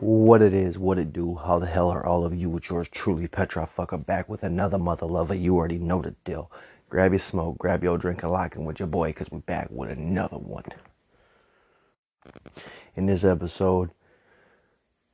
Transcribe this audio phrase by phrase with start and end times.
[0.00, 2.88] What it is, what it do, how the hell are all of you with yours
[2.90, 5.34] truly Petra fucker back with another mother lover?
[5.34, 6.50] You already know the deal.
[6.90, 9.68] Grab your smoke, grab your drink, and lock in with your boy, cause we back
[9.70, 10.64] with another one.
[12.96, 13.90] In this episode,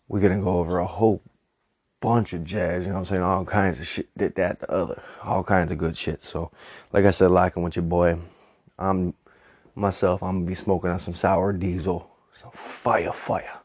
[0.09, 1.23] we're gonna go over a whole
[2.01, 3.23] bunch of jazz, you know what I'm saying?
[3.23, 6.23] All kinds of shit, did that, the other, all kinds of good shit.
[6.23, 6.51] So,
[6.93, 8.19] like I said, locking with your boy.
[8.79, 9.15] I'm
[9.75, 13.60] myself, I'm gonna be smoking on some sour diesel, some fire, fire.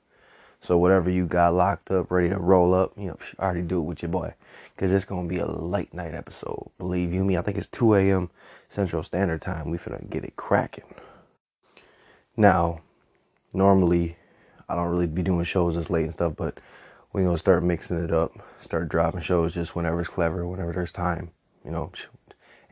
[0.66, 3.78] So whatever you got locked up, ready to roll up, you know, I already do
[3.78, 4.34] it with your boy.
[4.78, 6.72] Cause it's gonna be a late night episode.
[6.80, 8.32] Believe you me, I think it's 2 a.m.
[8.68, 9.70] Central Standard Time.
[9.70, 10.96] We finna get it cracking.
[12.36, 12.82] Now,
[13.54, 14.18] normally
[14.68, 16.60] I don't really be doing shows this late and stuff, but
[17.14, 20.92] we gonna start mixing it up, start dropping shows just whenever it's clever, whenever there's
[20.92, 21.30] time.
[21.64, 21.92] You know,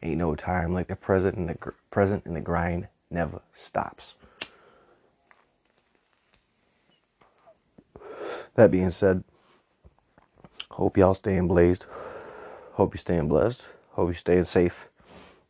[0.01, 4.15] ain't no time like the present and the gr- present and the grind never stops.
[8.55, 9.23] That being said,
[10.71, 11.85] hope y'all staying blazed.
[12.73, 13.65] Hope you're staying blessed.
[13.91, 14.87] Hope you're staying safe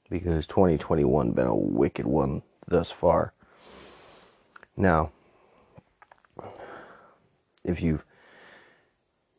[0.10, 3.34] because 2021 been a wicked one thus far.
[4.78, 5.12] Now,
[7.64, 8.06] if you've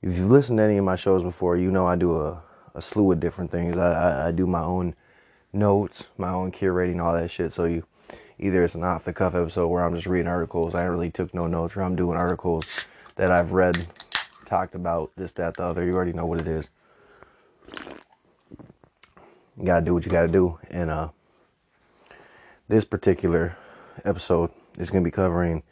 [0.03, 2.43] if you've listened to any of my shows before, you know I do a,
[2.75, 3.79] a slew of different things.
[3.79, 4.95] I, I, I do my own
[5.55, 7.53] notes, my own curating, all that shit.
[7.53, 7.87] So you
[8.39, 10.75] either it's an off the cuff episode where I'm just reading articles.
[10.75, 13.87] I really took no notes, or I'm doing articles that I've read,
[14.47, 15.85] talked about, this, that, the other.
[15.85, 16.69] You already know what it is.
[19.57, 20.59] You gotta do what you gotta do.
[20.71, 21.09] And uh,
[22.69, 23.57] this particular
[24.05, 25.63] episode is gonna be covering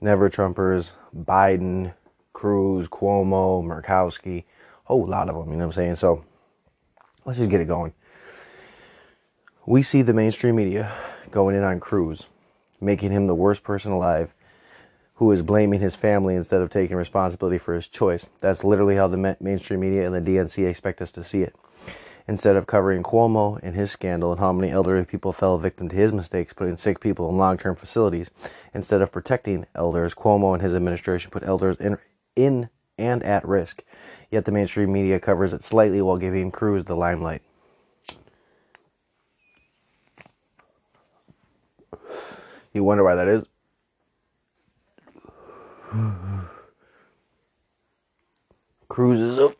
[0.00, 1.94] Never Trumpers, Biden,
[2.32, 4.44] Cruz, Cuomo, Murkowski,
[4.84, 5.50] whole lot of them.
[5.50, 5.96] You know what I'm saying?
[5.96, 6.24] So
[7.24, 7.94] let's just get it going.
[9.64, 10.92] We see the mainstream media
[11.30, 12.26] going in on Cruz,
[12.80, 14.34] making him the worst person alive,
[15.14, 18.28] who is blaming his family instead of taking responsibility for his choice.
[18.40, 21.54] That's literally how the mainstream media and the DNC expect us to see it.
[22.28, 25.96] Instead of covering Cuomo and his scandal and how many elderly people fell victim to
[25.96, 28.30] his mistakes, putting sick people in long term facilities,
[28.72, 31.98] instead of protecting elders, Cuomo and his administration put elders in,
[32.36, 33.82] in and at risk.
[34.30, 37.42] Yet the mainstream media covers it slightly while giving Cruz the limelight.
[42.72, 43.44] You wonder why that is?
[48.88, 49.54] Cruz is a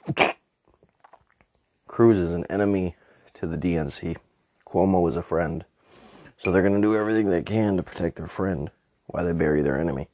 [1.86, 2.96] Cruz is an enemy
[3.34, 4.16] to the DNC.
[4.66, 5.66] Cuomo is a friend.
[6.38, 8.70] So they're going to do everything they can to protect their friend
[9.08, 10.08] while they bury their enemy.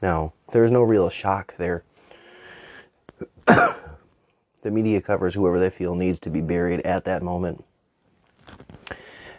[0.00, 1.82] now, there's no real shock there.
[3.46, 3.74] the
[4.64, 7.64] media covers whoever they feel needs to be buried at that moment.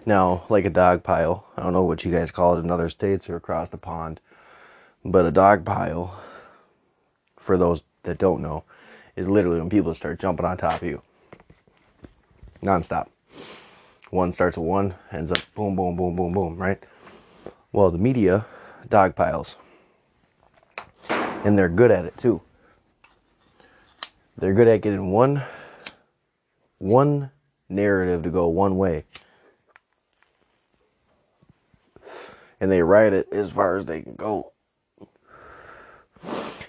[0.06, 2.90] Now, like a dog pile, I don't know what you guys call it in other
[2.90, 4.20] states or across the pond,
[5.04, 6.20] but a dog pile,
[7.38, 8.64] for those that don't know,
[9.16, 11.02] is literally when people start jumping on top of you.
[12.64, 13.08] Nonstop.
[14.10, 16.84] One starts with one, ends up boom, boom, boom, boom, boom, right?
[17.72, 18.46] Well, the media
[18.90, 19.56] dog piles.
[21.10, 22.42] And they're good at it too.
[24.38, 25.44] They're good at getting one
[26.80, 27.30] one
[27.68, 29.04] narrative to go one way.
[32.60, 34.52] And they ride it as far as they can go.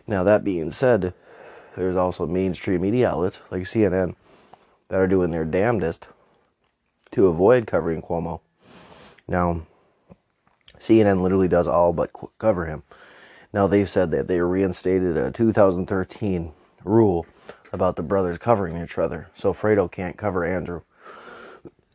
[0.07, 1.15] Now that being said,
[1.77, 4.15] there's also mainstream media outlets like CNN
[4.89, 6.09] that are doing their damnedest
[7.13, 8.41] to avoid covering Cuomo.
[9.27, 9.63] Now,
[10.79, 12.83] CNN literally does all but cover him.
[13.53, 16.53] Now, they've said that they reinstated a 2013
[16.85, 17.27] rule
[17.73, 19.29] about the brothers covering each other.
[19.35, 20.83] So Fredo can't cover Andrew.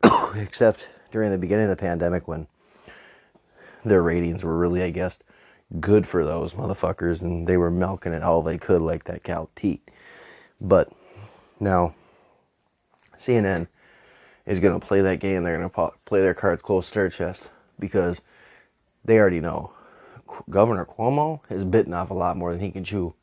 [0.34, 2.46] Except during the beginning of the pandemic when
[3.88, 5.18] their ratings were really, I guess,
[5.80, 9.50] good for those motherfuckers and they were milking it all they could like that Cal
[9.56, 9.90] Teat.
[10.60, 10.92] But
[11.58, 11.94] now,
[13.18, 13.68] CNN
[14.44, 15.42] is going to play that game.
[15.42, 18.20] They're going to play their cards close to their chest because
[19.04, 19.72] they already know
[20.50, 23.14] Governor Cuomo has bitten off a lot more than he can chew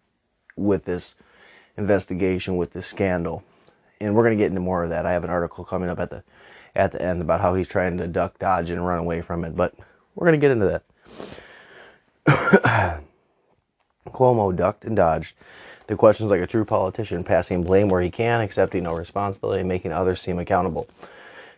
[0.55, 1.15] with this
[1.77, 3.43] investigation, with this scandal.
[3.99, 5.05] And we're going to get into more of that.
[5.05, 6.23] I have an article coming up at the
[6.75, 9.55] at the end about how he's trying to duck, dodge, and run away from it.
[9.55, 9.75] But
[10.15, 10.81] we're going to get into
[12.25, 13.03] that.
[14.07, 15.35] Cuomo ducked and dodged
[15.87, 19.69] the questions like a true politician, passing blame where he can, accepting no responsibility, and
[19.69, 20.87] making others seem accountable.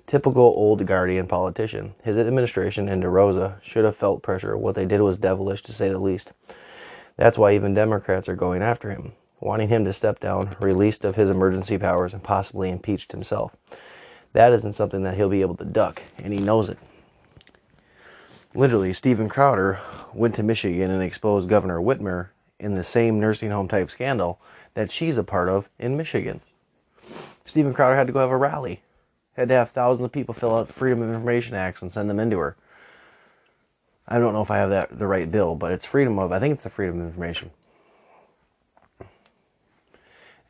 [0.08, 1.94] Typical old guardian politician.
[2.04, 4.58] His administration and DeRosa should have felt pressure.
[4.58, 6.32] What they did was devilish, to say the least.
[7.18, 11.16] That's why even Democrats are going after him, wanting him to step down, released of
[11.16, 13.56] his emergency powers, and possibly impeached himself.
[14.34, 16.78] That isn't something that he'll be able to duck, and he knows it.
[18.56, 19.80] Literally, Stephen Crowder
[20.14, 22.30] went to Michigan and exposed Governor Whitmer
[22.60, 24.40] in the same nursing home type scandal
[24.74, 26.42] that she's a part of in Michigan.
[27.46, 28.82] Stephen Crowder had to go have a rally,
[29.36, 32.20] had to have thousands of people fill out Freedom of Information Acts and send them
[32.20, 32.56] into her.
[34.08, 36.40] I don't know if I have that the right bill, but it's freedom of I
[36.40, 37.52] think it's the freedom of information.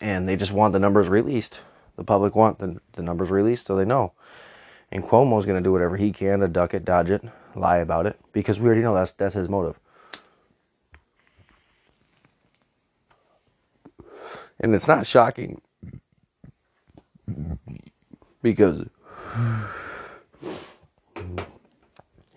[0.01, 1.61] And they just want the numbers released.
[1.95, 4.11] The public want the, the numbers released so they know.
[4.91, 7.23] And Cuomo's going to do whatever he can to duck it, dodge it,
[7.55, 9.79] lie about it, because we already know that's that's his motive.
[14.59, 15.61] And it's not shocking
[18.41, 18.85] because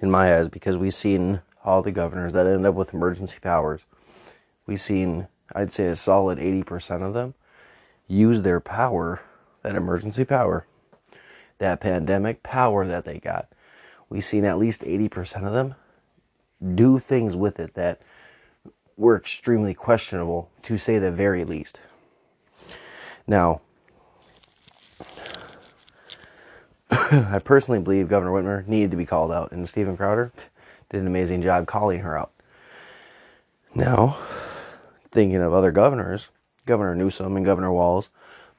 [0.00, 3.82] in my eyes because we've seen all the governors that end up with emergency powers.
[4.66, 7.34] We've seen, I'd say, a solid 80% of them
[8.06, 9.20] use their power,
[9.62, 10.66] that emergency power,
[11.58, 13.48] that pandemic power that they got.
[14.10, 15.74] We've seen at least 80% of them
[16.74, 18.00] do things with it that
[18.96, 21.80] were extremely questionable, to say the very least.
[23.26, 23.60] Now,
[26.90, 30.32] I personally believe Governor Whitmer needed to be called out, and Stephen Crowder
[30.90, 32.32] did an amazing job calling her out.
[33.74, 34.18] Now,
[35.12, 36.28] thinking of other governors,
[36.66, 38.08] Governor Newsom and Governor Walz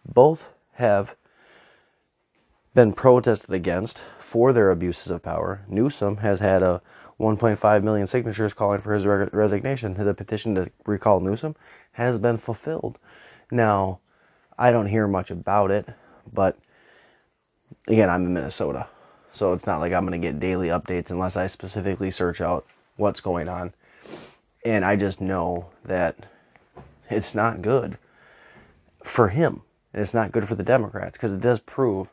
[0.08, 1.16] both have
[2.74, 5.66] been protested against for their abuses of power.
[5.68, 6.84] Newsom has had a
[7.20, 9.96] 1.5 million signatures calling for his re- resignation.
[9.96, 11.56] The petition to recall Newsom
[11.94, 13.00] has been fulfilled.
[13.50, 14.02] Now,
[14.56, 15.90] I don't hear much about it,
[16.32, 16.60] but
[17.88, 18.86] again, I'm in Minnesota.
[19.34, 22.68] So it's not like I'm going to get daily updates unless I specifically search out
[22.98, 23.74] what's going on.
[24.64, 26.16] And I just know that
[27.10, 27.98] it's not good
[29.04, 29.64] for him.
[29.92, 32.12] And it's not good for the Democrats because it does prove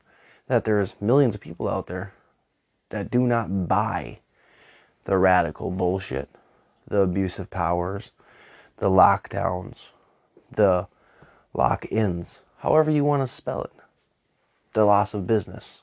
[0.49, 2.13] that there's millions of people out there
[2.91, 4.19] that do not buy
[5.05, 6.29] the radical bullshit,
[6.87, 8.11] the abusive powers,
[8.79, 9.89] the lockdowns,
[10.51, 10.87] the
[11.55, 13.73] lock ins, however you want to spell it
[14.77, 15.79] the loss of business.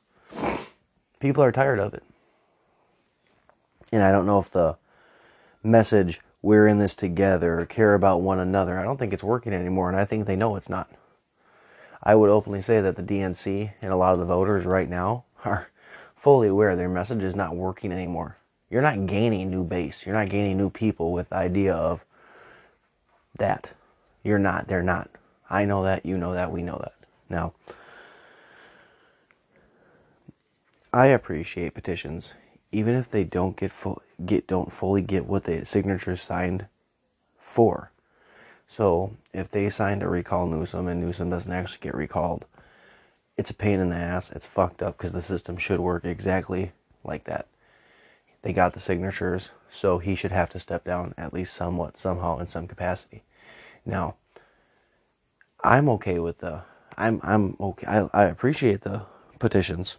[1.19, 2.03] People are tired of it.
[3.91, 4.77] And I don't know if the
[5.63, 9.89] message, we're in this together, care about one another, I don't think it's working anymore,
[9.89, 10.91] and I think they know it's not.
[12.03, 15.23] I would openly say that the DNC and a lot of the voters right now
[15.45, 15.69] are
[16.15, 18.37] fully aware their message is not working anymore.
[18.69, 20.05] You're not gaining new base.
[20.05, 22.03] You're not gaining new people with the idea of
[23.37, 23.71] that.
[24.23, 24.67] You're not.
[24.67, 25.09] They're not.
[25.49, 26.05] I know that.
[26.05, 26.51] You know that.
[26.51, 26.95] We know that.
[27.29, 27.53] Now,
[30.91, 32.33] I appreciate petitions,
[32.71, 36.67] even if they don't get full, get don't fully get what the signatures signed
[37.39, 37.92] for.
[38.75, 42.45] So if they signed to recall Newsom and Newsom doesn't actually get recalled,
[43.37, 44.31] it's a pain in the ass.
[44.31, 46.71] It's fucked up because the system should work exactly
[47.03, 47.45] like that.
[48.41, 52.39] They got the signatures, so he should have to step down at least somewhat, somehow,
[52.39, 53.21] in some capacity.
[53.85, 54.15] Now,
[55.63, 56.63] I'm okay with the.
[56.97, 57.85] I'm I'm okay.
[57.85, 59.03] I, I appreciate the
[59.37, 59.97] petitions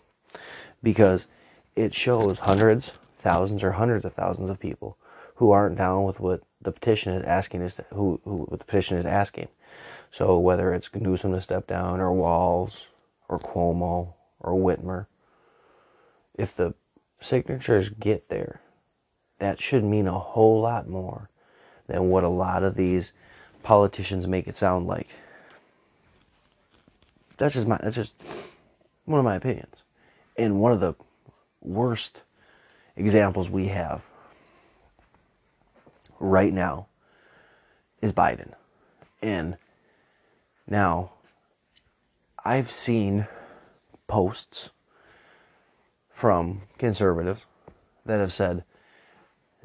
[0.83, 1.29] because
[1.77, 2.91] it shows hundreds,
[3.21, 4.99] thousands, or hundreds of thousands of people
[5.37, 9.07] who aren't down with what the petition is asking is who, who the petition is
[9.07, 9.49] asking.
[10.11, 12.83] So whether it's Newsom to step down or Walz
[13.29, 15.07] or Cuomo or Whitmer,
[16.35, 16.75] if the
[17.21, 18.61] signatures get there,
[19.39, 21.31] that should mean a whole lot more
[21.87, 23.13] than what a lot of these
[23.63, 25.09] politicians make it sound like.
[27.37, 28.15] That's just my that's just
[29.05, 29.83] one of my opinions.
[30.37, 30.95] And one of the
[31.61, 32.23] worst
[32.97, 34.03] examples we have
[36.19, 36.87] right now
[38.01, 38.53] is Biden.
[39.23, 39.57] And
[40.69, 41.13] now
[42.45, 43.27] I've seen
[44.07, 44.71] posts
[46.11, 47.43] from conservatives
[48.07, 48.65] that have said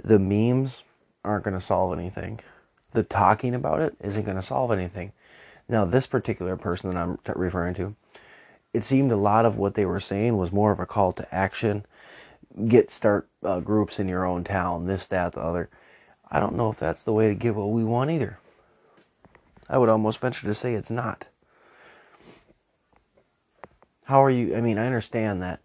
[0.02, 0.84] the memes
[1.24, 2.40] aren't going to solve anything.
[2.94, 5.12] The talking about it isn't going to solve anything.
[5.68, 7.96] Now, this particular person that I'm referring to
[8.74, 11.36] it seemed a lot of what they were saying was more of a call to
[11.36, 11.86] action.
[12.68, 15.70] Get start uh, groups in your own town, this, that, the other.
[16.32, 18.40] I don't know if that's the way to get what we want either.
[19.68, 21.26] I would almost venture to say it's not.
[24.06, 24.56] How are you?
[24.56, 25.60] I mean, I understand that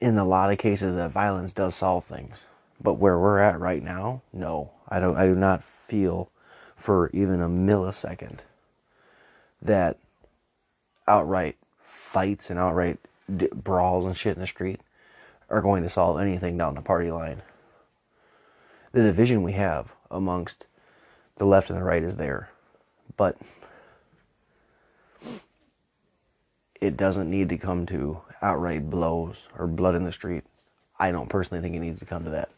[0.00, 2.38] in a lot of cases that violence does solve things,
[2.80, 5.16] but where we're at right now, no, I don't.
[5.16, 6.30] I do not feel
[6.76, 8.40] for even a millisecond
[9.60, 9.98] that
[11.06, 14.80] outright fights and outright brawls and shit in the street
[15.50, 17.42] are going to solve anything down the party line.
[18.96, 20.64] The division we have amongst
[21.36, 22.48] the left and the right is there,
[23.18, 23.36] but
[26.80, 30.44] it doesn't need to come to outright blows or blood in the street.
[30.98, 32.48] I don't personally think it needs to come to that.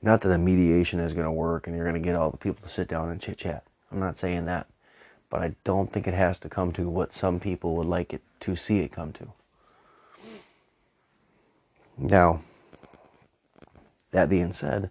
[0.00, 2.36] Not that a mediation is going to work and you're going to get all the
[2.36, 3.64] people to sit down and chit chat.
[3.90, 4.68] I'm not saying that.
[5.28, 8.22] But I don't think it has to come to what some people would like it
[8.42, 9.32] to see it come to.
[11.98, 12.42] Now,
[14.14, 14.90] that being said,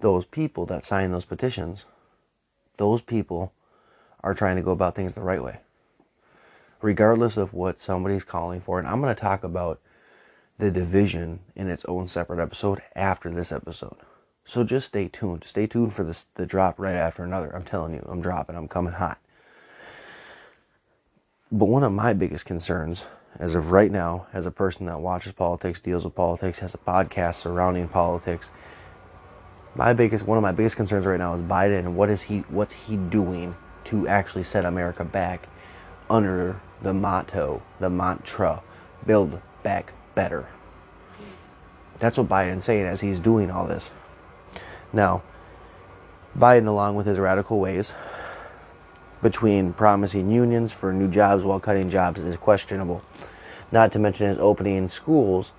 [0.00, 1.84] those people that sign those petitions,
[2.78, 3.52] those people
[4.22, 5.58] are trying to go about things the right way.
[6.80, 8.78] Regardless of what somebody's calling for.
[8.78, 9.80] And I'm going to talk about
[10.58, 13.96] the division in its own separate episode after this episode.
[14.46, 15.44] So just stay tuned.
[15.46, 17.54] Stay tuned for this the drop right after another.
[17.54, 18.56] I'm telling you, I'm dropping.
[18.56, 19.18] I'm coming hot.
[21.52, 23.06] But one of my biggest concerns
[23.38, 26.78] as of right now, as a person that watches politics, deals with politics, has a
[26.78, 28.50] podcast surrounding politics,
[29.74, 32.40] my biggest one of my biggest concerns right now is Biden and what is he
[32.48, 35.48] what's he doing to actually set America back
[36.08, 38.62] under the motto, the mantra,
[39.04, 40.46] build back better.
[41.98, 43.90] That's what Biden's saying as he's doing all this.
[44.92, 45.22] Now,
[46.38, 47.94] Biden, along with his radical ways,
[49.24, 53.02] between promising unions for new jobs while cutting jobs is questionable.
[53.72, 55.50] Not to mention his opening schools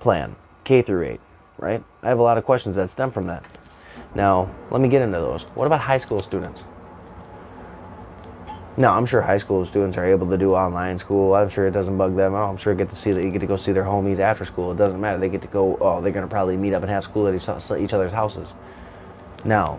[0.00, 0.34] plan,
[0.64, 1.20] K through 8,
[1.58, 1.84] right?
[2.02, 3.44] I have a lot of questions that stem from that.
[4.14, 5.42] Now, let me get into those.
[5.54, 6.64] What about high school students?
[8.78, 11.34] No, I'm sure high school students are able to do online school.
[11.34, 12.34] I'm sure it doesn't bug them.
[12.34, 14.72] I'm sure get to see that you get to go see their homies after school.
[14.72, 15.18] It doesn't matter.
[15.18, 15.76] They get to go.
[15.78, 18.48] Oh, they're gonna probably meet up and have school at each other's houses.
[19.44, 19.78] Now,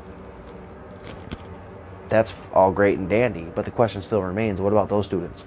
[2.10, 5.44] that's all great and dandy, but the question still remains: What about those students?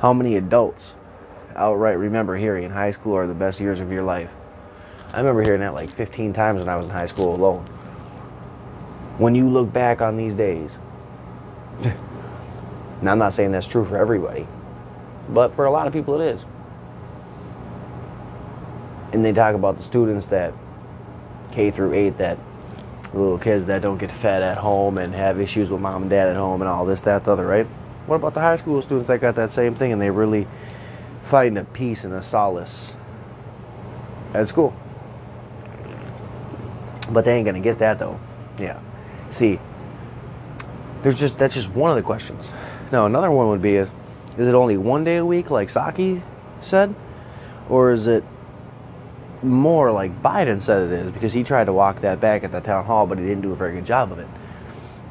[0.00, 0.94] How many adults
[1.56, 4.30] outright remember hearing high school are the best years of your life?
[5.12, 7.64] I remember hearing that like 15 times when I was in high school alone.
[9.18, 10.72] When you look back on these days,
[13.00, 14.46] now I'm not saying that's true for everybody,
[15.28, 16.42] but for a lot of people it is.
[19.12, 20.52] And they talk about the students that
[21.54, 22.38] K through 8 that
[23.12, 26.28] little kids that don't get fed at home and have issues with mom and dad
[26.28, 27.66] at home and all this, that, the other, right?
[28.06, 30.46] What about the high school students that got that same thing and they really
[31.30, 32.92] find a peace and a solace
[34.34, 34.74] at school?
[37.10, 38.18] But they ain't gonna get that though.
[38.58, 38.80] Yeah.
[39.30, 39.60] See,
[41.02, 42.50] there's just that's just one of the questions.
[42.90, 43.88] Now another one would be is
[44.36, 46.20] is it only one day a week like Psaki
[46.60, 46.94] said?
[47.68, 48.24] Or is it
[49.44, 52.60] more like Biden said it is because he tried to walk that back at the
[52.60, 54.28] town hall, but he didn't do a very good job of it.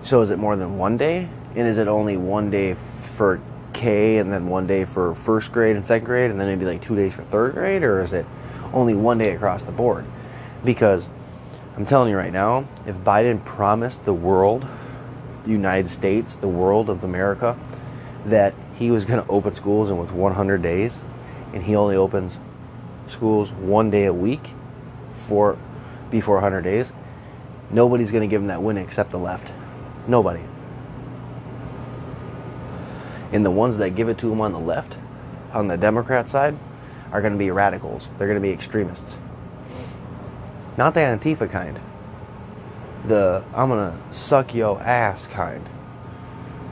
[0.04, 1.30] So is it more than one day?
[1.56, 3.40] And is it only one day for
[3.74, 6.82] K and then one day for first grade and second grade and then maybe like
[6.82, 7.84] two days for third grade?
[7.84, 8.26] Or is it
[8.74, 10.06] only one day across the board?
[10.66, 11.08] Because
[11.78, 14.66] I'm telling you right now, if Biden promised the world,
[15.44, 17.58] the United States, the world of America,
[18.26, 21.00] that he was going to open schools in with 100 days,
[21.54, 22.38] and he only opens
[23.08, 24.52] schools one day a week
[25.12, 25.58] for
[26.10, 26.92] before 100 days,
[27.72, 29.52] nobody's going to give him that win except the left.
[30.08, 30.42] Nobody.
[33.32, 34.98] And the ones that give it to him on the left,
[35.54, 36.56] on the Democrat side,
[37.12, 38.08] are going to be radicals.
[38.18, 39.18] They're going to be extremists.
[40.78, 41.80] Not the Antifa kind.
[43.06, 45.68] The I'm going to suck your ass kind.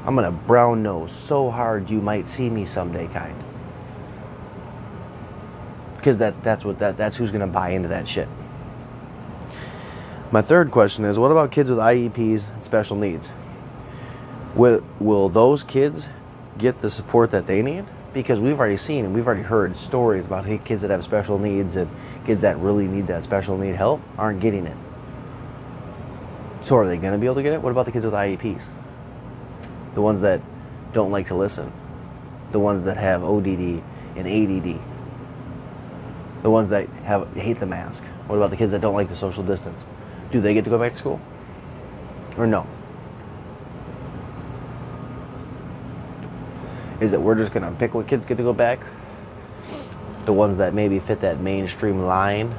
[0.06, 3.41] I'm going to brown nose so hard you might see me someday kind
[6.02, 8.28] because that's that's what that that's who's going to buy into that shit.
[10.32, 13.30] My third question is, what about kids with IEPs special needs?
[14.56, 16.10] Will will those kids
[16.58, 17.86] get the support that they need?
[18.14, 21.76] Because we've already seen and we've already heard stories about kids that have special needs
[21.76, 21.90] and
[22.26, 24.78] kids that really need that special need help aren't getting it.
[26.64, 27.62] So are they going to be able to get it?
[27.62, 28.64] What about the kids with IEPs?
[29.94, 30.42] The ones that
[30.94, 31.72] don't like to listen,
[32.52, 33.84] the ones that have ODD
[34.16, 34.82] and ADD
[36.42, 38.04] the ones that have hate the mask?
[38.28, 39.84] What about the kids that don't like the social distance?
[40.32, 41.20] Do they get to go back to school?
[42.38, 42.66] Or no?
[47.00, 48.80] Is it we're just gonna pick what kids get to go back?
[50.26, 52.56] The ones that maybe fit that mainstream line.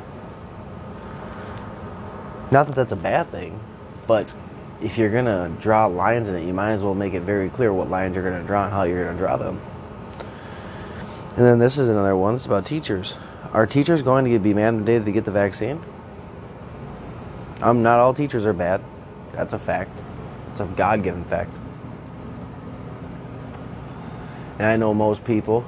[2.50, 3.58] Not that that's a bad thing,
[4.06, 4.32] but
[4.82, 7.72] if you're gonna draw lines in it, you might as well make it very clear
[7.72, 9.60] what lines you're gonna draw and how you're gonna draw them.
[11.36, 12.34] And then this is another one.
[12.34, 13.14] It's about teachers.
[13.52, 15.82] Are teachers going to be mandated to get the vaccine?
[17.60, 18.82] Um, not all teachers are bad.
[19.32, 19.90] That's a fact.
[20.50, 21.50] It's a God given fact.
[24.58, 25.64] And I know most people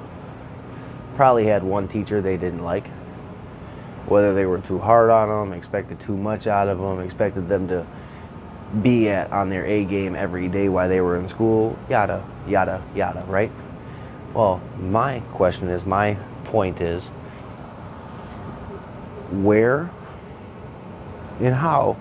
[1.15, 2.87] probably had one teacher they didn't like.
[4.07, 7.67] Whether they were too hard on them, expected too much out of them, expected them
[7.67, 7.85] to
[8.81, 12.83] be at on their A game every day while they were in school, yada, yada,
[12.95, 13.51] yada, right?
[14.33, 17.09] Well, my question is, my point is,
[19.43, 19.89] where
[21.39, 21.97] and how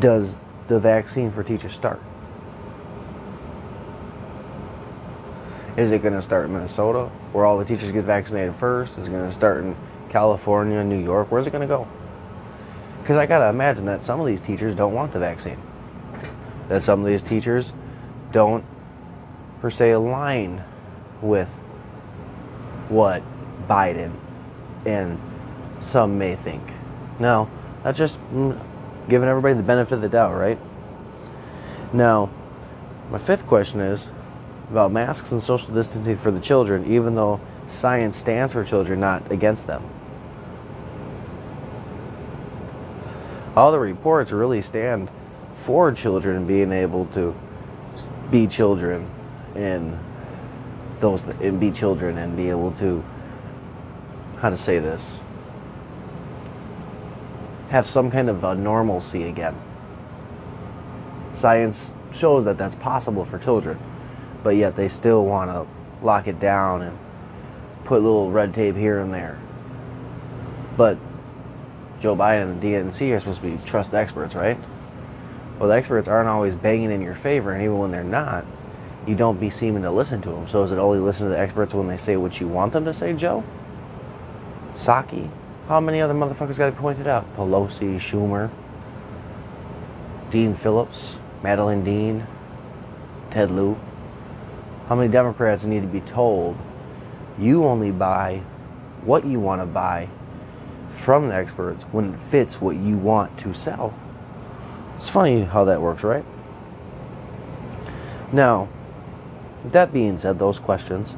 [0.00, 0.36] does
[0.68, 2.02] the vaccine for teachers start?
[5.76, 8.98] Is it going to start in Minnesota, where all the teachers get vaccinated first?
[8.98, 9.76] Is it going to start in
[10.10, 11.30] California, New York?
[11.30, 11.88] Where's it going to go?
[13.00, 15.58] Because I got to imagine that some of these teachers don't want the vaccine.
[16.68, 17.72] That some of these teachers
[18.32, 18.64] don't,
[19.60, 20.62] per se, align
[21.22, 21.48] with
[22.88, 23.22] what
[23.66, 24.12] Biden
[24.84, 25.20] and
[25.80, 26.62] some may think.
[27.18, 27.48] No,
[27.82, 28.58] that's just mm,
[29.08, 30.58] giving everybody the benefit of the doubt, right?
[31.92, 32.30] Now,
[33.10, 34.08] my fifth question is
[34.70, 39.30] about masks and social distancing for the children, even though science stands for children, not
[39.30, 39.82] against them.
[43.54, 45.10] All the reports really stand
[45.56, 47.34] for children being able to
[48.30, 49.08] be children
[49.54, 49.98] and
[51.00, 53.04] those and be children and be able to
[54.42, 55.14] how to say this
[57.70, 59.56] have some kind of a normalcy again.
[61.34, 63.78] Science shows that that's possible for children,
[64.42, 66.98] but yet they still want to lock it down and
[67.84, 69.38] put little red tape here and there.
[70.76, 70.98] But
[72.00, 74.58] Joe Biden and the DNC are supposed to be trust experts, right?
[75.58, 78.44] Well, the experts aren't always banging in your favor, and even when they're not,
[79.06, 80.48] you don't be seeming to listen to them.
[80.48, 82.84] So is it only listen to the experts when they say what you want them
[82.84, 83.44] to say, Joe?
[84.72, 85.30] Psaki?
[85.68, 87.36] How many other motherfuckers got to be pointed out?
[87.36, 88.50] Pelosi, Schumer,
[90.30, 92.26] Dean Phillips, Madeleine Dean,
[93.30, 93.78] Ted Lieu.
[94.88, 96.56] How many Democrats need to be told
[97.38, 98.42] you only buy
[99.04, 100.08] what you want to buy
[100.96, 103.94] from the experts when it fits what you want to sell?
[104.96, 106.24] It's funny how that works, right?
[108.32, 108.68] Now,
[109.64, 111.14] that being said, those questions,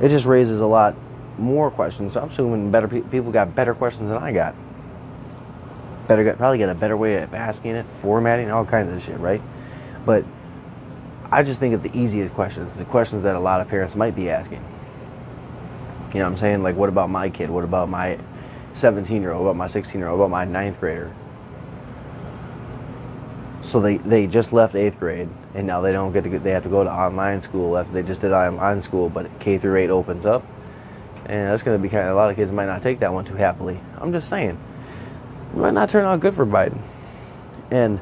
[0.00, 0.96] it just raises a lot
[1.38, 2.16] more questions.
[2.16, 4.54] I'm assuming better pe- people got better questions than I got.
[6.06, 9.18] Better get, probably get a better way of asking it, formatting, all kinds of shit,
[9.20, 9.42] right?
[10.04, 10.24] But
[11.30, 14.16] I just think of the easiest questions, the questions that a lot of parents might
[14.16, 14.64] be asking.
[16.14, 16.62] You know what I'm saying?
[16.62, 17.50] Like, what about my kid?
[17.50, 18.18] What about my
[18.72, 19.42] 17 year old?
[19.42, 20.18] About my 16 year old?
[20.18, 21.14] About my ninth grader?
[23.60, 26.62] So they, they just left eighth grade, and now they don't get to they have
[26.62, 29.90] to go to online school after they just did online school, but K through eight
[29.90, 30.42] opens up
[31.26, 33.12] and that's going to be kind of a lot of kids might not take that
[33.12, 33.80] one too happily.
[33.96, 34.58] I'm just saying,
[35.52, 36.80] it might not turn out good for Biden.
[37.70, 37.98] And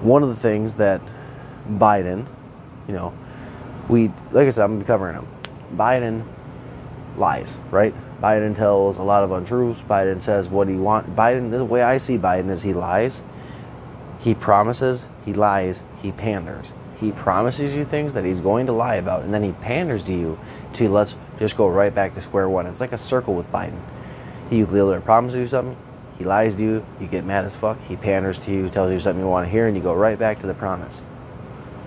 [0.00, 1.00] one of the things that
[1.68, 2.26] Biden,
[2.86, 3.12] you know,
[3.88, 5.28] we like I said, I'm gonna be covering him.
[5.74, 6.26] Biden
[7.16, 7.94] lies, right?
[8.20, 9.82] Biden tells a lot of untruths.
[9.82, 11.10] Biden says what he wants.
[11.10, 13.22] Biden, the way I see Biden is he lies,
[14.18, 16.72] he promises, he lies, he panders.
[16.98, 20.12] He promises you things that he's going to lie about, and then he panders to
[20.12, 20.38] you
[20.76, 22.66] to let's just go right back to square one.
[22.66, 23.80] It's like a circle with Biden.
[24.50, 25.76] He either promises you something,
[26.18, 29.00] he lies to you, you get mad as fuck, he panders to you, tells you
[29.00, 31.00] something you want to hear, and you go right back to the promise.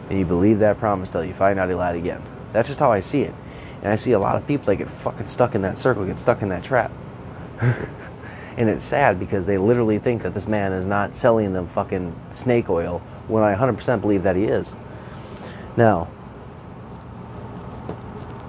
[0.10, 2.21] And you believe that promise till you find out he lied again.
[2.52, 3.34] That's just how I see it.
[3.82, 6.19] And I see a lot of people that get fucking stuck in that circle, get
[6.19, 6.91] stuck in that trap.
[7.62, 12.19] and it's sad because they literally think that this man is not selling them fucking
[12.32, 14.73] snake oil when I 100% believe that he is.
[15.78, 16.10] Now,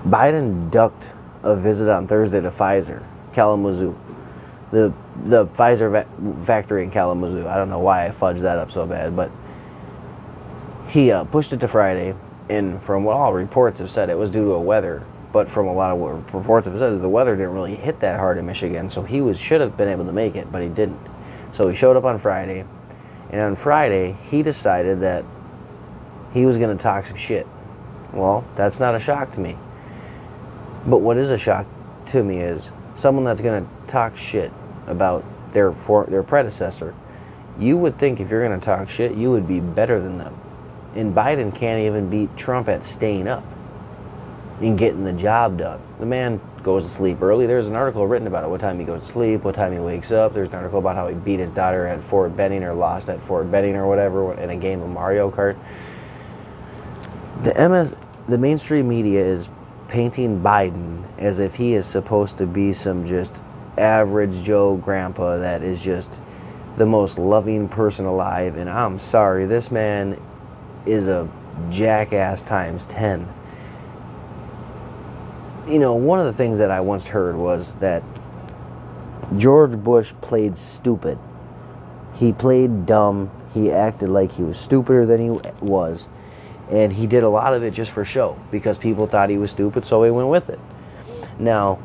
[0.04, 1.10] Biden ducked
[1.42, 3.96] a visit on Thursday to Pfizer, Kalamazoo,
[4.70, 4.92] the
[5.24, 7.46] the Pfizer va- factory in Kalamazoo.
[7.46, 9.30] I don't know why I fudged that up so bad, but
[10.88, 12.14] he uh, pushed it to Friday,
[12.48, 15.04] and from what all reports have said, it was due to a weather.
[15.32, 18.00] But from a lot of what reports have said, is the weather didn't really hit
[18.00, 20.62] that hard in Michigan, so he was should have been able to make it, but
[20.62, 20.98] he didn't.
[21.52, 22.64] So he showed up on Friday,
[23.30, 25.24] and on Friday he decided that
[26.32, 27.46] he was going to talk some shit.
[28.12, 29.56] Well, that's not a shock to me.
[30.86, 31.66] But what is a shock
[32.06, 34.52] to me is someone that's going to talk shit
[34.86, 36.94] about their for, their predecessor.
[37.58, 40.38] You would think if you're going to talk shit, you would be better than them.
[40.94, 43.44] And Biden can't even beat Trump at staying up
[44.60, 45.80] and getting the job done.
[45.98, 47.46] The man goes to sleep early.
[47.46, 48.48] There's an article written about it.
[48.48, 50.34] What time he goes to sleep, what time he wakes up.
[50.34, 53.22] There's an article about how he beat his daughter at Fort Benning or lost at
[53.26, 55.58] Fort Benning or whatever in a game of Mario Kart.
[57.42, 57.94] The MS,
[58.28, 59.48] the mainstream media is
[59.90, 63.32] painting Biden as if he is supposed to be some just
[63.76, 66.08] average Joe grandpa that is just
[66.78, 68.56] the most loving person alive.
[68.56, 70.20] And I'm sorry, this man
[70.86, 71.28] is a
[71.70, 73.28] jackass times 10.
[75.68, 78.04] You know, one of the things that I once heard was that
[79.36, 81.18] George Bush played stupid.
[82.14, 83.30] He played dumb.
[83.52, 86.06] He acted like he was stupider than he was.
[86.70, 89.50] And he did a lot of it just for show because people thought he was
[89.50, 90.60] stupid, so he went with it.
[91.38, 91.80] Now,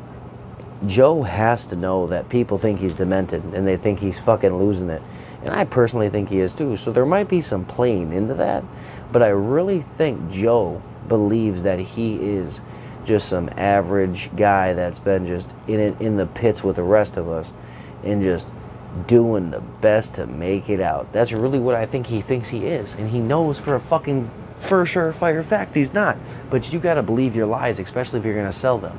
[0.86, 4.90] Joe has to know that people think he's demented and they think he's fucking losing
[4.90, 5.02] it.
[5.42, 6.76] And I personally think he is too.
[6.76, 8.64] So there might be some playing into that.
[9.12, 12.60] But I really think Joe believes that he is
[13.04, 17.16] just some average guy that's been just in it, in the pits with the rest
[17.16, 17.52] of us
[18.02, 18.48] and just
[19.06, 21.12] doing the best to make it out.
[21.12, 22.94] That's really what I think he thinks he is.
[22.94, 26.16] And he knows for a fucking for sure fire fact he's not.
[26.50, 28.98] But you got to believe your lies, especially if you're going to sell them.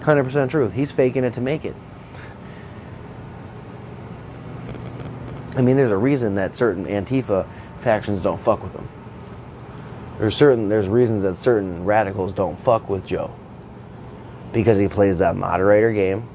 [0.00, 0.72] 100% truth.
[0.72, 1.76] He's faking it to make it.
[5.54, 7.46] I mean, there's a reason that certain Antifa
[7.80, 8.88] factions don't fuck with him.
[10.18, 13.34] There's certain there's reasons that certain radicals don't fuck with Joe.
[14.52, 16.28] Because he plays that moderator game.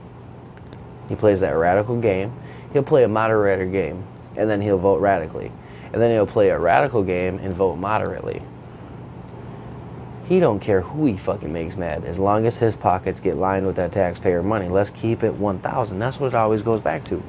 [1.10, 2.34] He plays that radical game.
[2.74, 4.04] He'll play a moderator game
[4.36, 5.52] and then he'll vote radically.
[5.94, 8.42] And then he'll play a radical game and vote moderately.
[10.26, 13.66] He don't care who he fucking makes mad as long as his pockets get lined
[13.66, 14.68] with that taxpayer money.
[14.68, 16.00] Let's keep it 1000.
[16.00, 17.24] That's what it always goes back to.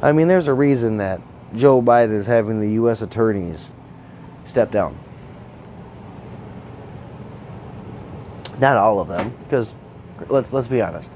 [0.00, 1.20] I mean, there's a reason that
[1.56, 3.02] Joe Biden is having the U.S.
[3.02, 3.64] attorneys
[4.44, 4.98] step down.
[8.58, 9.74] Not all of them, because
[10.28, 11.10] let's let's be honest.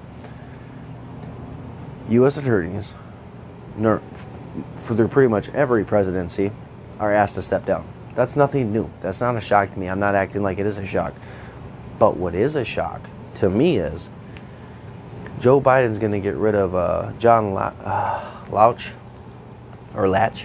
[2.08, 2.36] U.S.
[2.36, 2.94] attorneys,
[3.76, 4.00] for
[4.90, 6.50] their pretty much every presidency,
[6.98, 7.86] are asked to step down.
[8.14, 8.90] That's nothing new.
[9.00, 9.88] That's not a shock to me.
[9.88, 11.14] I'm not acting like it is a shock.
[11.98, 13.02] But what is a shock
[13.36, 14.08] to me is
[15.38, 18.88] Joe Biden's going to get rid of uh, John La- uh, Lauch
[19.94, 20.44] or Latch,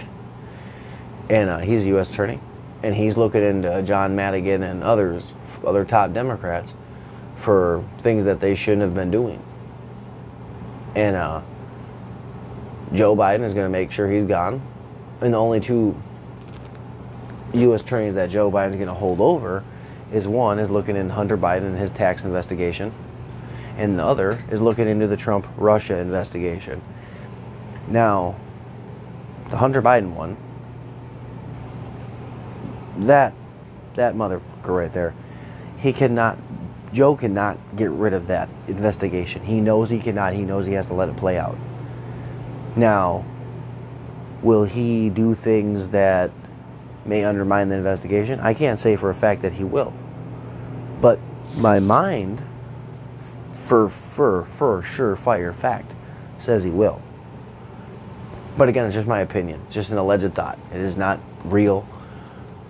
[1.28, 2.10] and uh, he's a U.S.
[2.10, 2.40] attorney,
[2.82, 5.24] and he's looking into John Madigan and others,
[5.66, 6.74] other top Democrats,
[7.42, 9.42] for things that they shouldn't have been doing.
[10.94, 11.42] And uh,
[12.94, 14.62] Joe Biden is going to make sure he's gone,
[15.20, 16.00] and the only two
[17.52, 17.80] U.S.
[17.80, 19.64] attorneys that Joe Biden's going to hold over
[20.12, 22.94] is one is looking in Hunter Biden and his tax investigation,
[23.76, 26.80] and the other is looking into the Trump Russia investigation.
[27.88, 28.36] Now,
[29.50, 30.36] the Hunter Biden one,
[33.06, 33.34] that
[33.96, 35.14] that motherfucker right there,
[35.78, 36.38] he cannot.
[36.92, 39.44] Joe cannot get rid of that investigation.
[39.44, 40.34] He knows he cannot.
[40.34, 41.58] He knows he has to let it play out.
[42.76, 43.24] Now,
[44.42, 46.30] will he do things that
[47.04, 48.40] may undermine the investigation?
[48.40, 49.92] I can't say for a fact that he will.
[51.00, 51.18] But
[51.56, 52.42] my mind,
[53.52, 55.92] for for for sure fire fact,
[56.38, 57.00] says he will.
[58.56, 60.58] But again, it's just my opinion, it's just an alleged thought.
[60.72, 61.86] It is not real,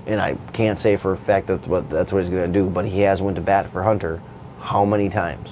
[0.07, 2.69] and I can't say for a fact that's what that's what he's going to do.
[2.69, 4.23] But he has went to bat for Hunter.
[4.61, 5.51] How many times?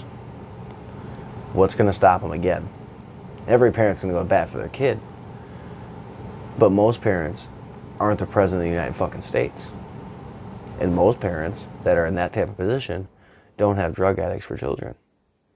[1.53, 2.69] What's going to stop him again?
[3.47, 5.01] Every parent's to go bat for their kid,
[6.59, 7.47] but most parents
[7.99, 9.63] aren't the president of the United fucking States.
[10.79, 13.09] And most parents that are in that type of position
[13.59, 14.95] don't have drug addicts for children.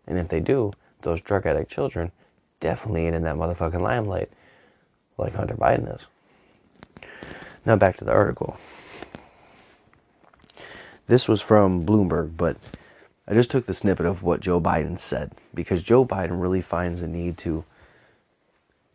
[0.07, 0.72] And if they do,
[1.03, 2.12] those drug addict children
[2.61, 4.31] definitely ain't in that motherfucking limelight
[5.18, 6.03] like Hunter Biden is.
[7.64, 8.57] Now back to the article.
[11.07, 12.57] This was from Bloomberg, but
[13.29, 17.01] I just took the snippet of what Joe Biden said because Joe Biden really finds
[17.01, 17.64] the need to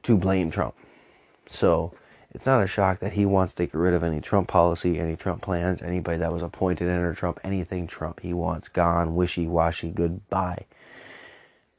[0.03, 0.75] to blame Trump.
[1.49, 1.93] So
[2.33, 5.15] it's not a shock that he wants to get rid of any Trump policy, any
[5.15, 9.91] Trump plans, anybody that was appointed under Trump, anything Trump he wants gone, wishy washy,
[9.91, 10.65] goodbye.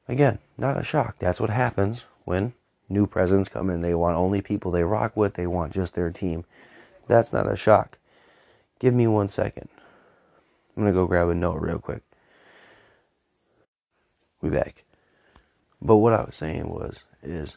[0.09, 1.17] Again, not a shock.
[1.19, 2.53] That's what happens when
[2.89, 3.81] new presidents come in.
[3.81, 6.45] They want only people they rock with, they want just their team.
[7.09, 7.99] That's not a shock.
[8.79, 9.69] Give me one second.
[10.77, 12.03] I'm going to go grab a note real quick.
[14.41, 14.85] We back.
[15.81, 17.57] But what I was saying was, is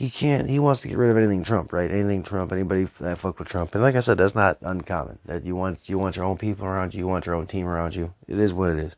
[0.00, 1.90] he can't, he wants to get rid of anything Trump, right?
[1.90, 3.74] Anything Trump, anybody that fuck with Trump.
[3.74, 5.18] And like I said, that's not uncommon.
[5.26, 7.66] That you want, you want your own people around you, you want your own team
[7.66, 8.14] around you.
[8.26, 8.96] It is what it is.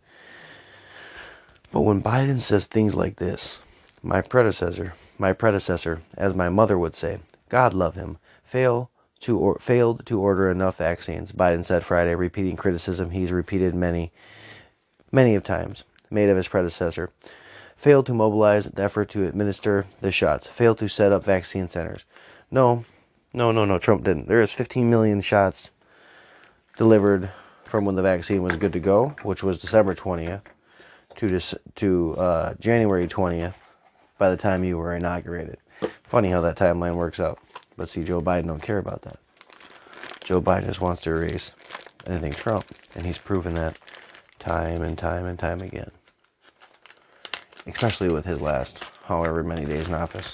[1.73, 3.59] But when Biden says things like this,
[4.01, 8.89] my predecessor, my predecessor, as my mother would say, God love him, fail
[9.23, 11.33] to or, failed to order enough vaccines.
[11.33, 14.13] Biden said Friday, repeating criticism he's repeated many,
[15.11, 17.11] many of times made of his predecessor.
[17.83, 20.47] Failed to mobilize the effort to administer the shots.
[20.47, 22.05] Failed to set up vaccine centers.
[22.49, 22.85] No,
[23.33, 23.77] no, no, no.
[23.81, 24.29] Trump didn't.
[24.29, 25.71] There is 15 million shots
[26.77, 27.33] delivered
[27.65, 30.43] from when the vaccine was good to go, which was December 20th,
[31.17, 31.41] to
[31.75, 33.55] to uh, January 20th,
[34.17, 35.59] by the time you were inaugurated.
[36.05, 37.41] Funny how that timeline works out.
[37.77, 39.19] But see, Joe Biden don't care about that.
[40.23, 41.51] Joe Biden just wants to erase
[42.07, 42.65] anything Trump,
[42.95, 43.77] and he's proven that
[44.39, 45.91] time and time and time again.
[47.67, 50.33] Especially with his last however many days in office.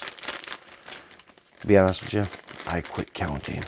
[1.60, 2.26] To be honest with you,
[2.66, 3.64] I quit counting.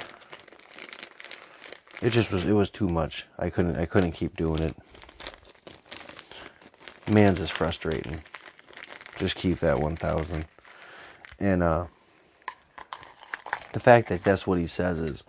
[2.03, 3.27] it just was it was too much.
[3.39, 4.77] I couldn't I couldn't keep doing it.
[7.11, 8.23] Man's is frustrating.
[9.19, 10.47] Just keep that 1000.
[11.39, 11.87] And uh
[13.73, 15.25] the fact that that's what he says is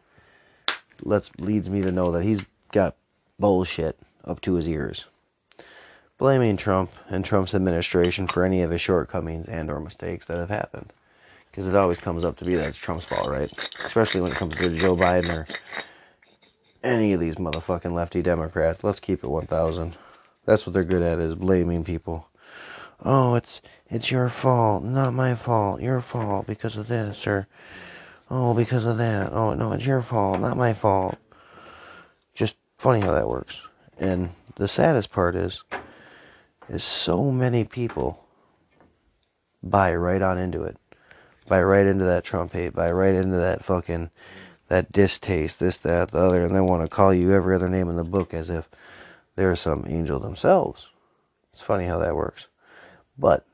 [1.02, 2.96] lets leads me to know that he's got
[3.39, 5.08] bullshit up to his ears.
[6.21, 10.51] Blaming Trump and Trump's administration for any of his shortcomings and or mistakes that have
[10.51, 10.93] happened.
[11.49, 13.51] Because it always comes up to be that it's Trump's fault, right?
[13.84, 15.47] Especially when it comes to Joe Biden or
[16.84, 18.84] any of these motherfucking lefty Democrats.
[18.84, 19.97] Let's keep it 1000.
[20.45, 22.27] That's what they're good at is blaming people.
[23.03, 25.81] Oh, it's it's your fault, not my fault.
[25.81, 27.47] Your fault because of this or
[28.29, 29.34] oh, because of that.
[29.34, 31.17] Oh, no, it's your fault, not my fault.
[32.36, 33.55] Just funny how that works.
[33.97, 35.63] And the saddest part is
[36.71, 38.25] is so many people
[39.62, 40.77] buy right on into it.
[41.47, 44.10] Buy right into that Trump hate, buy right into that fucking
[44.69, 47.89] that distaste, this, that, the other, and they want to call you every other name
[47.89, 48.69] in the book as if
[49.36, 50.88] they're some angel themselves.
[51.51, 52.47] It's funny how that works.
[53.17, 53.45] But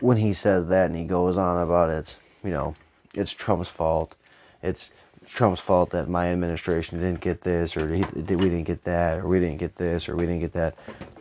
[0.00, 2.74] when he says that and he goes on about it, you know,
[3.14, 4.14] it's Trump's fault.
[4.62, 4.90] It's
[5.32, 9.28] Trump's fault that my administration didn't get this, or he, we didn't get that, or
[9.28, 10.74] we didn't get this, or we didn't get that.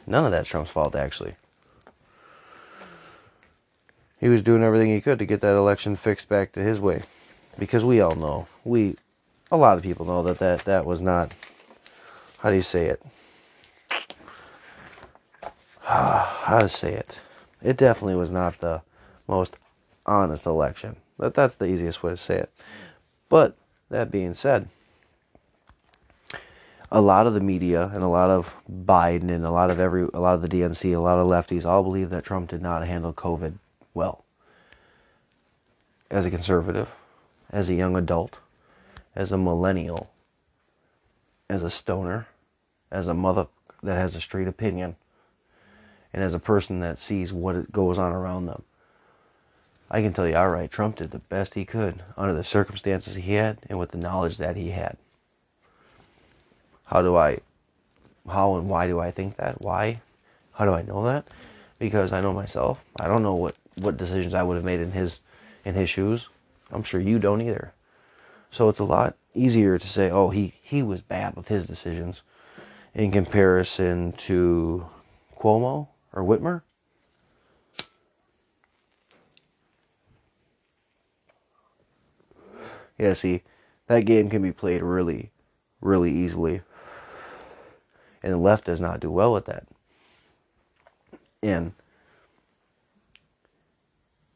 [0.07, 1.35] None of that's Trump's fault, actually
[4.19, 7.01] he was doing everything he could to get that election fixed back to his way.
[7.57, 8.97] Because we all know, we,
[9.51, 11.33] a lot of people know that that, that was not,
[12.39, 13.01] how do you say it?
[15.81, 17.19] how to say it?
[17.61, 18.81] It definitely was not the
[19.27, 19.57] most
[20.05, 20.97] honest election.
[21.17, 22.51] That, that's the easiest way to say it.
[23.29, 23.57] But
[23.89, 24.69] that being said,
[26.91, 30.08] a lot of the media and a lot of Biden and a lot of every
[30.13, 32.86] a lot of the DNC, a lot of lefties all believe that Trump did not
[32.86, 33.54] handle COVID
[33.93, 34.23] well
[36.10, 36.89] as a conservative,
[37.52, 38.38] as a young adult,
[39.15, 40.10] as a millennial,
[41.49, 42.28] as a stoner,
[42.91, 43.47] as a mother
[43.84, 44.95] that has a straight opinion,
[46.13, 48.63] and as a person that sees what goes on around them.
[49.91, 53.34] I can tell you outright, Trump did the best he could under the circumstances he
[53.34, 54.97] had and with the knowledge that he had.
[56.86, 57.39] How do I,
[58.28, 59.62] how and why do I think that?
[59.62, 60.02] Why?
[60.54, 61.28] How do I know that?
[61.80, 62.80] Because I know myself.
[62.99, 65.19] I don't know what what decisions I would have made in his
[65.63, 66.28] in his shoes.
[66.71, 67.73] I'm sure you don't either.
[68.52, 72.21] So it's a lot easier to say, oh, he, he was bad with his decisions
[72.93, 74.86] in comparison to
[75.39, 76.62] Cuomo or Whitmer.
[82.99, 83.41] Yeah, see,
[83.88, 85.31] that game can be played really,
[85.81, 86.62] really easily.
[88.21, 89.65] And the left does not do well with that.
[91.41, 91.71] And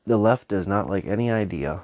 [0.08, 1.82] the left does not like any idea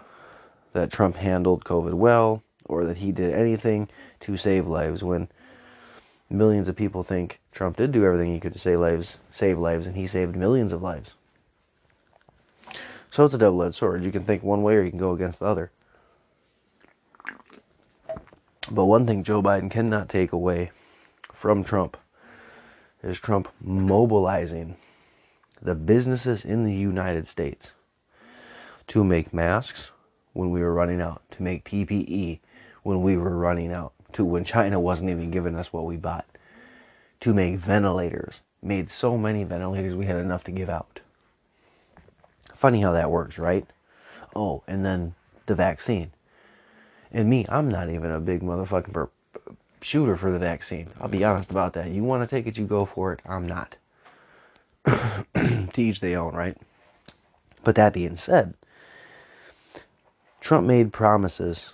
[0.71, 3.89] that Trump handled COVID well or that he did anything
[4.21, 5.27] to save lives when
[6.29, 9.85] millions of people think Trump did do everything he could to save lives, save lives,
[9.85, 11.11] and he saved millions of lives.
[13.11, 14.03] So it's a double-edged sword.
[14.03, 15.71] You can think one way or you can go against the other.
[18.71, 20.71] But one thing Joe Biden cannot take away
[21.33, 21.97] from Trump
[23.01, 24.75] is Trump mobilizing
[25.61, 27.71] the businesses in the United States
[28.87, 29.89] to make masks
[30.33, 32.39] when we were running out, to make PPE
[32.83, 36.25] when we were running out, to when China wasn't even giving us what we bought,
[37.21, 38.41] to make ventilators.
[38.61, 40.99] Made so many ventilators we had enough to give out.
[42.55, 43.65] Funny how that works, right?
[44.35, 46.11] Oh, and then the vaccine.
[47.11, 49.09] And me, I'm not even a big motherfucking
[49.81, 50.87] shooter for the vaccine.
[50.99, 51.89] I'll be honest about that.
[51.89, 53.21] You want to take it, you go for it.
[53.25, 53.75] I'm not.
[54.85, 56.57] to each their own, right?
[57.63, 58.53] But that being said,
[60.41, 61.73] Trump made promises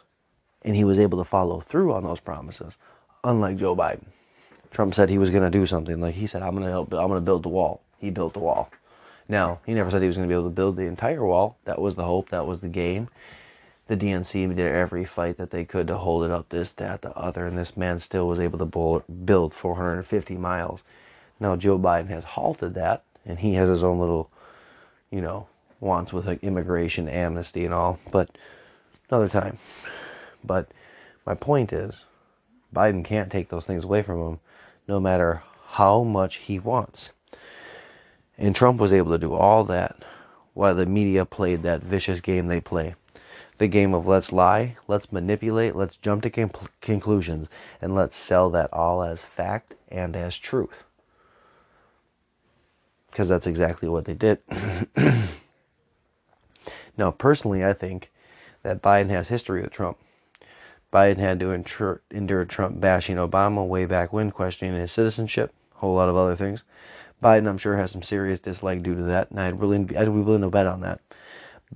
[0.63, 2.73] and he was able to follow through on those promises,
[3.23, 4.05] unlike Joe Biden.
[4.71, 6.01] Trump said he was going to do something.
[6.01, 6.91] Like he said, I'm going to help.
[6.91, 7.81] I'm going to build the wall.
[7.99, 8.69] He built the wall.
[9.29, 11.57] Now he never said he was going to be able to build the entire wall.
[11.65, 12.29] That was the hope.
[12.29, 13.07] That was the game.
[13.87, 16.49] The DNC did every fight that they could to hold it up.
[16.49, 20.83] This, that, the other, and this man still was able to build 450 miles.
[21.39, 24.31] Now Joe Biden has halted that, and he has his own little,
[25.11, 25.47] you know,
[25.79, 27.99] wants with like immigration, amnesty, and all.
[28.11, 28.35] But
[29.09, 29.59] another time.
[30.43, 30.69] But
[31.25, 32.05] my point is,
[32.73, 34.39] Biden can't take those things away from him,
[34.87, 37.11] no matter how much he wants.
[38.37, 39.95] And Trump was able to do all that
[40.53, 42.95] while the media played that vicious game they play.
[43.57, 47.47] The game of let's lie, let's manipulate, let's jump to com- conclusions,
[47.81, 50.83] and let's sell that all as fact and as truth.
[53.09, 54.39] Because that's exactly what they did.
[56.97, 58.11] now, personally, I think
[58.63, 59.97] that Biden has history with Trump.
[60.91, 65.95] Biden had to endure Trump bashing Obama way back when, questioning his citizenship, a whole
[65.95, 66.63] lot of other things.
[67.23, 70.09] Biden, I'm sure, has some serious dislike due to that, and I'd really, I'd be
[70.09, 70.99] willing to bet on that.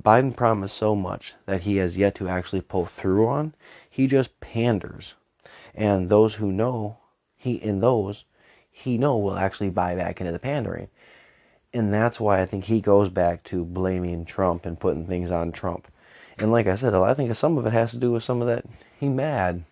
[0.01, 3.55] Biden promised so much that he has yet to actually pull through on.
[3.89, 5.15] He just panders,
[5.73, 6.97] and those who know,
[7.35, 8.23] he in those,
[8.69, 10.89] he know will actually buy back into the pandering,
[11.73, 15.51] and that's why I think he goes back to blaming Trump and putting things on
[15.51, 15.87] Trump.
[16.37, 18.47] And like I said, I think some of it has to do with some of
[18.47, 18.65] that.
[18.99, 19.63] He mad,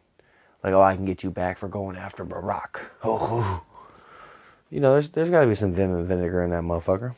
[0.63, 2.79] like oh I can get you back for going after Barack.
[3.03, 3.63] Oh,
[4.69, 7.15] you know there's there's got to be some vim and vinegar in that motherfucker.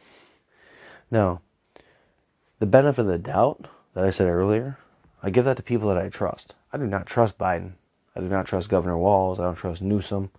[1.10, 1.42] Now,
[2.60, 4.78] the benefit of the doubt that I said earlier,
[5.24, 6.56] I give that to people that I trust.
[6.72, 7.74] I do not trust Biden.
[8.16, 9.40] I do not trust Governor Walz.
[9.40, 10.30] I don't trust Newsom.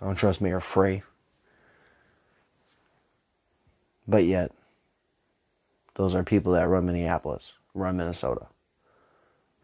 [0.00, 1.02] I don't trust Mayor Frey.
[4.06, 4.52] But yet,
[5.96, 8.46] those are people that run Minneapolis, run Minnesota.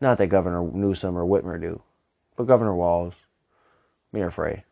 [0.01, 1.83] Not that Governor Newsom or Whitmer do,
[2.37, 3.14] but Governor Walz,
[4.12, 4.64] Mayor Frey.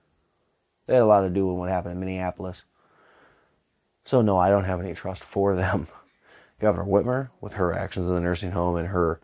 [0.86, 2.62] They had a lot to do with what happened in Minneapolis.
[4.06, 5.86] So, no, I don't have any trust for them.
[6.60, 9.20] Governor Whitmer, with her actions in the nursing home and her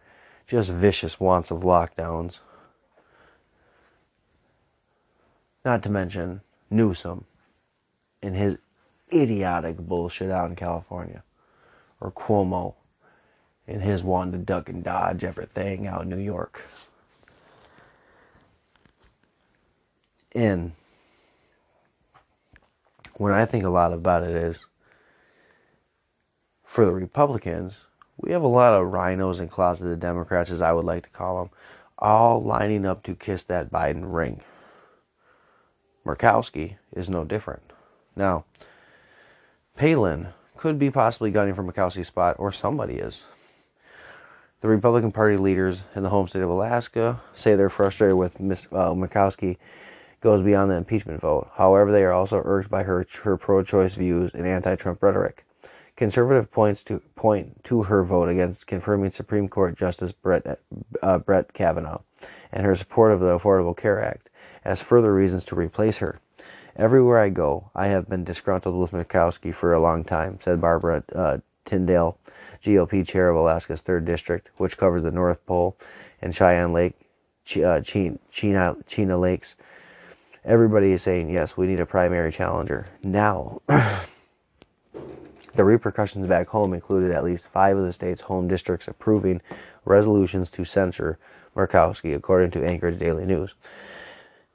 [0.46, 2.38] just vicious wants of lockdowns.
[5.64, 7.24] Not to mention Newsom
[8.22, 8.58] and his
[9.12, 11.22] idiotic bullshit out in California.
[12.00, 12.74] Or Cuomo
[13.66, 16.62] and his wanting to duck and dodge everything out in New York.
[20.32, 20.72] And
[23.16, 24.58] when I think a lot about it is
[26.74, 27.78] for the Republicans,
[28.16, 31.38] we have a lot of rhinos and closeted Democrats, as I would like to call
[31.38, 31.50] them,
[32.00, 34.40] all lining up to kiss that Biden ring.
[36.04, 37.62] Murkowski is no different.
[38.16, 38.44] Now,
[39.76, 43.22] Palin could be possibly gunning for Murkowski's spot, or somebody is.
[44.60, 48.66] The Republican Party leaders in the home state of Alaska say they're frustrated with Ms.
[48.72, 49.58] Uh, Murkowski
[50.20, 51.48] goes beyond the impeachment vote.
[51.54, 55.44] However, they are also urged by her her pro-choice views and anti-Trump rhetoric.
[55.96, 60.58] Conservative points to point to her vote against confirming Supreme Court Justice Brett
[61.02, 62.00] uh, Brett Kavanaugh
[62.50, 64.28] and her support of the Affordable Care Act
[64.64, 66.18] as further reasons to replace her.
[66.76, 71.04] Everywhere I go, I have been disgruntled with Murkowski for a long time," said Barbara
[71.14, 72.18] uh, Tyndall,
[72.64, 75.76] GOP chair of Alaska's third district, which covers the North Pole
[76.20, 76.94] and Cheyenne Lake,
[77.44, 77.80] Ch- uh,
[79.16, 79.54] Lakes.
[80.44, 83.60] Everybody is saying yes, we need a primary challenger now.
[85.54, 89.40] The repercussions back home included at least five of the state's home districts approving
[89.84, 91.18] resolutions to censure
[91.54, 93.54] Murkowski, according to Anchorage Daily News.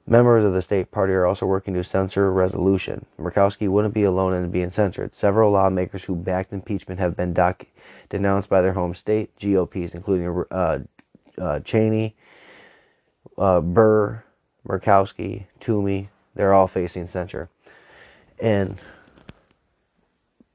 [0.06, 3.06] Members of the state party are also working to censor a resolution.
[3.18, 5.14] Murkowski wouldn't be alone in being censored.
[5.14, 7.66] Several lawmakers who backed impeachment have been doc-
[8.08, 10.80] denounced by their home state GOPs, including uh,
[11.38, 12.16] uh, Cheney,
[13.38, 14.22] uh, Burr,
[14.66, 16.10] Murkowski, Toomey.
[16.34, 17.48] They're all facing censure.
[18.40, 18.78] And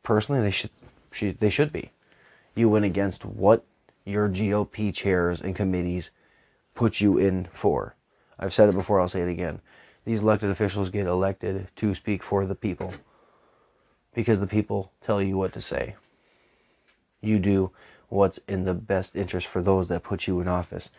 [0.05, 0.69] personally, they should,
[1.11, 1.91] should they should be.
[2.55, 3.65] You went against what
[4.05, 6.11] your GOP chairs and committees
[6.73, 7.95] put you in for.
[8.39, 9.59] I've said it before, I'll say it again.
[10.05, 12.93] These elected officials get elected to speak for the people
[14.13, 15.95] because the people tell you what to say.
[17.21, 17.71] You do
[18.07, 20.91] what's in the best interest for those that put you in office,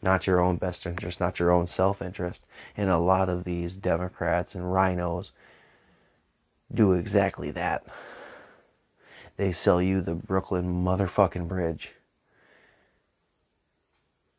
[0.00, 2.44] not your own best interest, not your own self interest.
[2.76, 5.32] And a lot of these Democrats and rhinos
[6.72, 7.84] do exactly that
[9.38, 11.92] they sell you the Brooklyn motherfucking bridge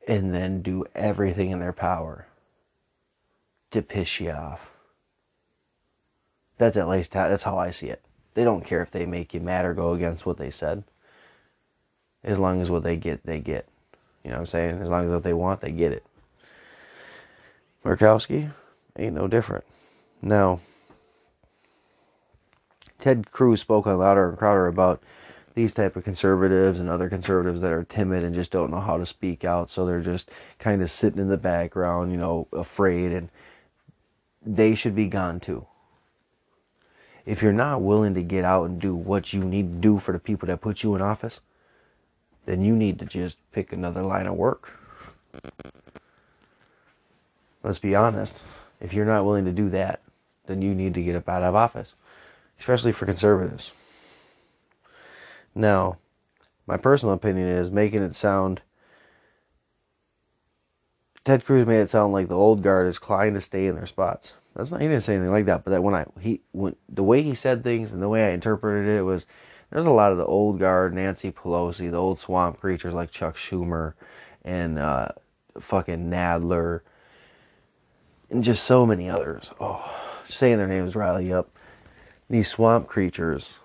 [0.07, 2.27] and then do everything in their power
[3.71, 4.59] to piss you off.
[6.57, 8.03] That's at least how, that's how I see it.
[8.33, 10.83] They don't care if they make you mad or go against what they said.
[12.21, 13.67] As long as what they get, they get.
[14.23, 14.81] You know what I'm saying?
[14.81, 16.05] As long as what they want, they get it.
[17.85, 18.51] Murkowski
[18.97, 19.63] ain't no different.
[20.21, 20.59] Now,
[22.99, 25.01] Ted Cruz spoke on Louder and Crowder about
[25.55, 28.97] these type of conservatives and other conservatives that are timid and just don't know how
[28.97, 33.11] to speak out, so they're just kind of sitting in the background, you know, afraid,
[33.11, 33.29] and
[34.45, 35.65] they should be gone too.
[37.25, 40.11] If you're not willing to get out and do what you need to do for
[40.11, 41.41] the people that put you in office,
[42.45, 44.71] then you need to just pick another line of work.
[47.63, 48.41] Let's be honest.
[48.79, 50.01] If you're not willing to do that,
[50.47, 51.93] then you need to get up out of office
[52.59, 53.71] especially for conservatives.
[55.55, 55.97] Now,
[56.67, 58.61] my personal opinion is making it sound.
[61.25, 63.85] Ted Cruz made it sound like the old guard is trying to stay in their
[63.85, 64.33] spots.
[64.55, 64.81] That's not.
[64.81, 65.63] He didn't say anything like that.
[65.63, 68.31] But that when I he when the way he said things and the way I
[68.31, 69.25] interpreted it was
[69.71, 73.37] there's a lot of the old guard, Nancy Pelosi, the old swamp creatures like Chuck
[73.37, 73.93] Schumer,
[74.43, 75.09] and uh,
[75.59, 76.81] fucking Nadler,
[78.29, 79.51] and just so many others.
[79.59, 79.91] Oh,
[80.27, 81.49] saying their names riley up.
[82.29, 83.55] These swamp creatures,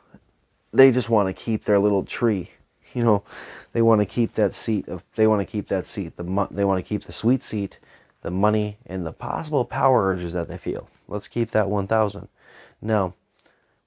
[0.72, 2.50] they just want to keep their little tree.
[2.94, 3.24] You know,
[3.72, 5.02] they want to keep that seat of.
[5.16, 6.16] They want to keep that seat.
[6.16, 7.80] The they want to keep the sweet seat,
[8.20, 10.88] the money, and the possible power urges that they feel.
[11.08, 12.28] Let's keep that 1,000.
[12.80, 13.14] Now,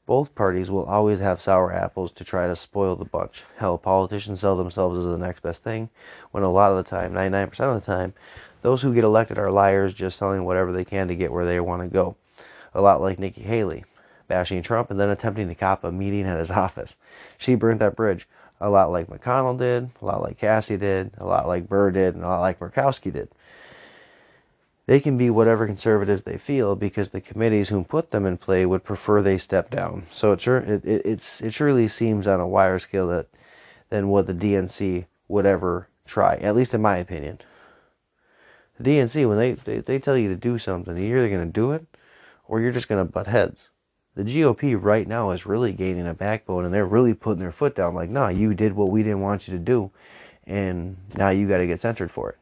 [0.05, 3.43] both parties will always have sour apples to try to spoil the bunch.
[3.55, 5.89] Hell, politicians sell themselves as the next best thing,
[6.31, 8.13] when a lot of the time, 99% of the time,
[8.61, 11.61] those who get elected are liars just selling whatever they can to get where they
[11.61, 12.17] want to go.
[12.73, 13.85] A lot like Nikki Haley,
[14.27, 16.95] bashing Trump and then attempting to cop a meeting at his office.
[17.37, 18.27] She burnt that bridge.
[18.59, 22.15] A lot like McConnell did, a lot like Cassie did, a lot like Burr did,
[22.15, 23.29] and a lot like Murkowski did.
[24.87, 28.65] They can be whatever conservatives they feel because the committees who put them in play
[28.65, 30.03] would prefer they step down.
[30.13, 31.05] So it sure it, it
[31.41, 33.27] it surely seems on a wider scale that
[33.89, 37.39] than what the DNC would ever try, at least in my opinion.
[38.79, 41.51] The DNC when they they, they tell you to do something, you're either going to
[41.51, 41.85] do it
[42.47, 43.67] or you're just going to butt heads.
[44.17, 47.75] The GOP right now is really gaining a backbone and they're really putting their foot
[47.75, 49.91] down like, "Nah, you did what we didn't want you to do
[50.47, 52.37] and now you got to get censored for it."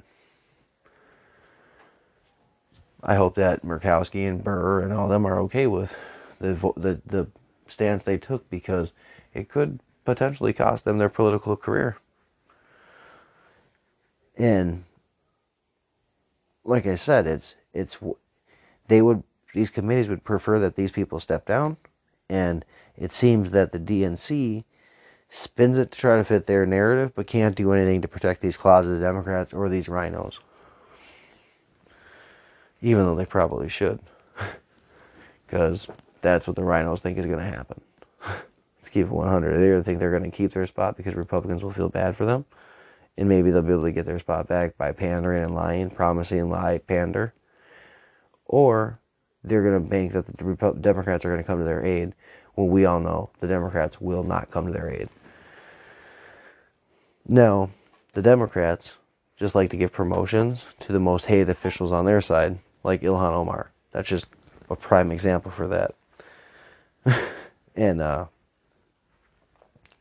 [3.03, 5.93] I hope that Murkowski and Burr and all them are okay with
[6.39, 7.27] the the the
[7.67, 8.93] stance they took because
[9.33, 11.97] it could potentially cost them their political career.
[14.37, 14.85] And
[16.63, 17.97] like I said, it's it's
[18.87, 19.23] they would
[19.55, 21.77] these committees would prefer that these people step down,
[22.29, 22.63] and
[22.97, 24.65] it seems that the DNC
[25.29, 28.57] spins it to try to fit their narrative, but can't do anything to protect these
[28.57, 30.39] closeted Democrats or these rhinos.
[32.81, 33.99] even though they probably should,
[35.47, 35.87] because
[36.21, 37.81] that's what the rhinos think is going to happen.
[38.27, 39.57] Let's keep it 100.
[39.57, 42.25] They either think they're going to keep their spot because Republicans will feel bad for
[42.25, 42.45] them,
[43.17, 46.49] and maybe they'll be able to get their spot back by pandering and lying, promising
[46.49, 47.33] lie, pander,
[48.45, 48.99] or
[49.47, 52.13] they're going to bank that the Democrats are going to come to their aid
[52.55, 55.09] when we all know the Democrats will not come to their aid.
[57.27, 57.69] Now,
[58.13, 58.91] the Democrats
[59.37, 63.33] just like to give promotions to the most hated officials on their side like Ilhan
[63.33, 63.71] Omar.
[63.91, 64.27] That's just
[64.69, 65.95] a prime example for that.
[67.75, 68.25] and uh,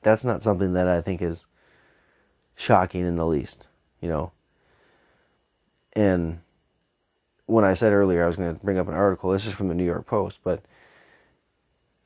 [0.03, 1.45] that's not something that I think is
[2.55, 3.67] shocking in the least,
[4.01, 4.33] you know.
[5.95, 6.41] And
[7.47, 9.69] when I said earlier I was going to bring up an article, this is from
[9.69, 10.63] the New York Post, but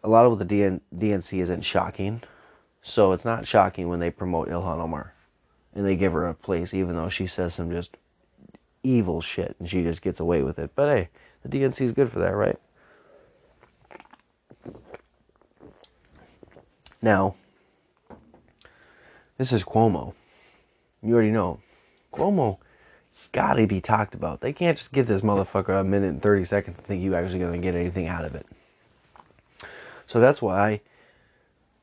[0.03, 2.23] a lot of what the DN- DNC isn't shocking.
[2.83, 5.13] So it's not shocking when they promote Ilhan Omar
[5.75, 7.97] and they give her a place, even though she says some just
[8.83, 10.71] evil shit and she just gets away with it.
[10.75, 11.09] But hey,
[11.43, 12.59] the DNC is good for that, right?
[17.01, 17.37] Now,
[19.37, 20.15] this is Cuomo.
[21.03, 21.61] You already know.
[22.13, 22.59] Cuomo
[23.33, 24.41] gotta be talked about.
[24.41, 27.41] They can't just give this motherfucker a minute and 30 seconds to think you actually
[27.41, 28.47] gonna get anything out of it.
[30.07, 30.81] So that's why I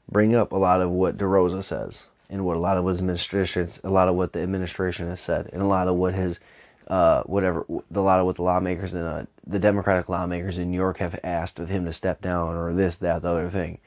[0.10, 3.70] bring up a lot of what DeRosa says and what a lot of his administration,
[3.84, 6.40] a lot of what the administration has said, and a lot of what his
[6.88, 10.78] uh, whatever a lot of what the lawmakers and uh, the Democratic lawmakers in New
[10.78, 13.80] York have asked of him to step down or this, that, the other thing.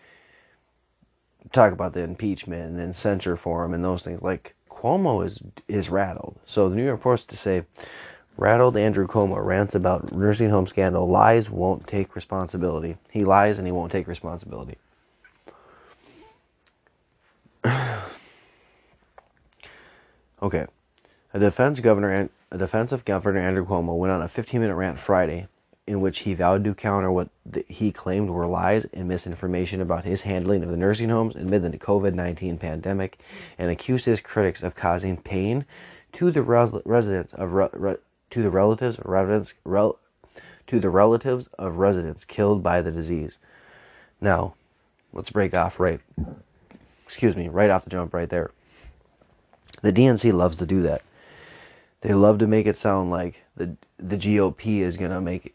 [1.53, 4.21] Talk about the impeachment and then censure for him and those things.
[4.21, 6.37] Like Cuomo is is rattled.
[6.47, 7.65] So the New York Post to say,
[8.37, 11.09] rattled Andrew Cuomo rants about nursing home scandal.
[11.09, 12.97] Lies won't take responsibility.
[13.11, 14.77] He lies and he won't take responsibility.
[20.43, 20.67] okay,
[21.35, 25.49] a defense governor a defensive Governor Andrew Cuomo went on a 15 minute rant Friday
[25.89, 27.31] in which he vowed to counter what
[27.67, 31.79] he claimed were lies and misinformation about his handling of the nursing homes amid the
[31.79, 33.19] COVID 19 pandemic
[33.57, 35.65] and accused his critics of causing pain
[36.13, 37.97] to the res- residents of re- re-
[38.31, 39.99] to the relatives residents rel-
[40.67, 43.39] to the relatives of residents killed by the disease.
[44.21, 44.55] Now,
[45.15, 46.01] let's break off right
[47.07, 48.51] excuse me, right off the jump right there.
[49.81, 51.01] The DNC loves to do that.
[52.03, 55.55] They love to make it sound like the the GOP is going to make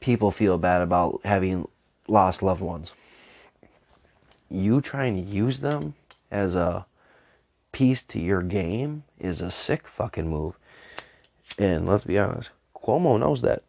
[0.00, 1.68] people feel bad about having
[2.06, 2.92] lost loved ones.
[4.50, 5.94] You trying to use them
[6.30, 6.86] as a
[7.72, 10.54] piece to your game is a sick fucking move.
[11.58, 13.62] And let's be honest, Cuomo knows that.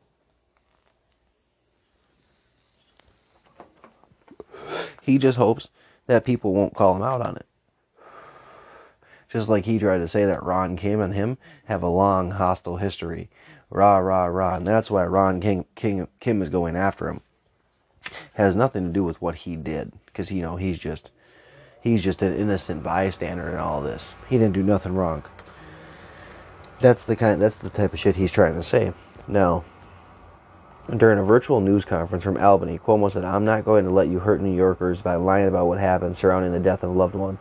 [5.01, 5.69] He just hopes
[6.07, 7.45] that people won't call him out on it.
[9.29, 12.77] Just like he tried to say that Ron Kim and him have a long hostile
[12.77, 13.29] history.
[13.69, 14.55] Rah, rah, rah.
[14.55, 17.21] And that's why Ron King, King, Kim is going after him.
[18.33, 19.93] Has nothing to do with what he did.
[20.05, 21.11] Because, you know, he's just,
[21.81, 24.09] he's just an innocent bystander in all this.
[24.27, 25.23] He didn't do nothing wrong.
[26.79, 27.41] That's the kind.
[27.41, 28.93] That's the type of shit he's trying to say.
[29.27, 29.65] Now,
[30.95, 34.19] during a virtual news conference from Albany, Cuomo said, "I'm not going to let you
[34.19, 37.37] hurt New Yorkers by lying about what happened surrounding the death of a loved one.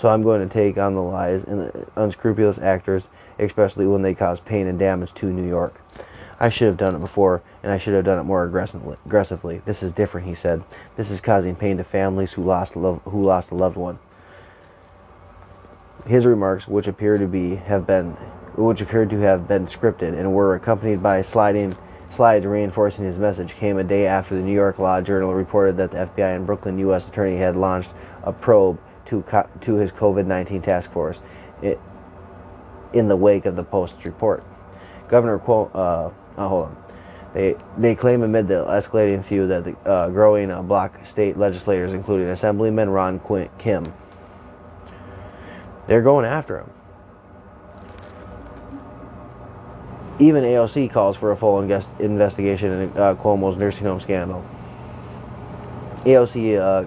[0.00, 4.14] So I'm going to take on the lies and the unscrupulous actors, especially when they
[4.14, 5.78] cause pain and damage to New York."
[6.42, 9.60] I should have done it before, and I should have done it more aggressively.
[9.66, 10.64] This is different, he said.
[10.96, 13.98] This is causing pain to families who lost who lost a loved one.
[16.06, 18.12] His remarks, which appear to be have been,
[18.56, 21.76] which appeared to have been scripted and were accompanied by sliding
[22.08, 25.90] slides reinforcing his message, came a day after the New York Law Journal reported that
[25.90, 27.06] the FBI and Brooklyn U.S.
[27.06, 27.90] Attorney had launched
[28.22, 28.78] a probe
[29.10, 29.24] to
[29.60, 31.20] to his COVID-19 task force.
[32.92, 34.42] In the wake of the Post's report,
[35.08, 35.70] Governor Cuomo.
[35.74, 36.76] Uh, Oh, hold on.
[37.34, 41.92] They they claim amid the escalating feud that the uh, growing uh, bloc state legislators,
[41.92, 43.92] including Assemblyman Ron Quint, Kim,
[45.86, 46.70] they're going after him.
[50.18, 54.44] Even AOC calls for a full investigation in uh, Cuomo's nursing home scandal.
[56.04, 56.86] AOC uh,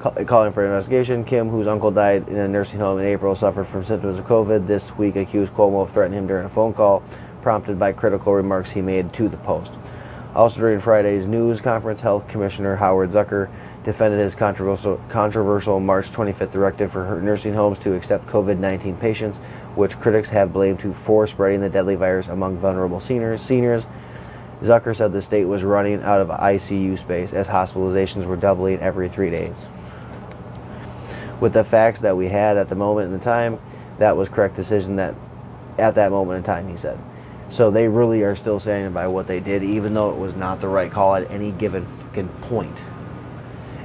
[0.00, 1.24] calling for an investigation.
[1.24, 4.66] Kim, whose uncle died in a nursing home in April, suffered from symptoms of COVID.
[4.66, 7.02] This week, accused Cuomo of threatening him during a phone call
[7.42, 9.72] prompted by critical remarks he made to the Post.
[10.34, 13.48] Also during Friday's news conference, Health Commissioner Howard Zucker
[13.84, 19.38] defended his controversial, controversial March 25th directive for nursing homes to accept COVID-19 patients,
[19.74, 23.40] which critics have blamed for spreading the deadly virus among vulnerable seniors.
[23.40, 23.84] Seniors,
[24.62, 29.08] Zucker said the state was running out of ICU space as hospitalizations were doubling every
[29.08, 29.56] three days.
[31.40, 33.58] With the facts that we had at the moment in the time,
[33.98, 35.14] that was correct decision that
[35.78, 36.98] at that moment in time, he said.
[37.50, 40.60] So they really are still standing by what they did, even though it was not
[40.60, 41.86] the right call at any given
[42.18, 42.76] fucking point.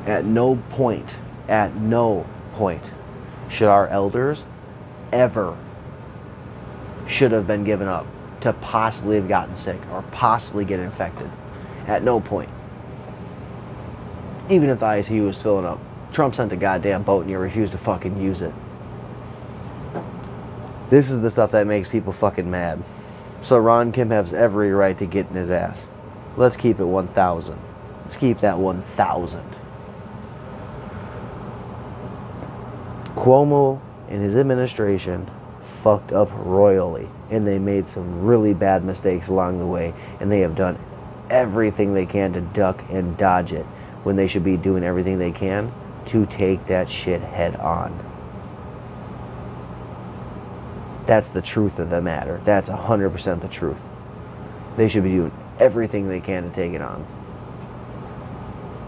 [0.05, 1.15] At no point,
[1.47, 2.91] at no point,
[3.49, 4.43] should our elders
[5.11, 5.57] ever
[7.07, 8.07] should have been given up
[8.41, 11.29] to possibly have gotten sick or possibly get infected.
[11.87, 12.49] At no point.
[14.49, 15.79] Even if the ICU was filling up,
[16.13, 18.53] Trump sent a goddamn boat and you refuse to fucking use it.
[20.91, 22.83] This is the stuff that makes people fucking mad.
[23.41, 25.85] So Ron Kim has every right to get in his ass.
[26.37, 27.59] Let's keep it 1,000.
[28.03, 29.41] Let's keep that 1,000.
[33.15, 35.29] Cuomo and his administration
[35.83, 40.41] fucked up royally, and they made some really bad mistakes along the way, and they
[40.41, 40.77] have done
[41.29, 43.65] everything they can to duck and dodge it
[44.03, 45.73] when they should be doing everything they can
[46.07, 47.97] to take that shit head on.
[51.05, 52.41] That's the truth of the matter.
[52.45, 53.77] That's 100% the truth.
[54.77, 57.05] They should be doing everything they can to take it on.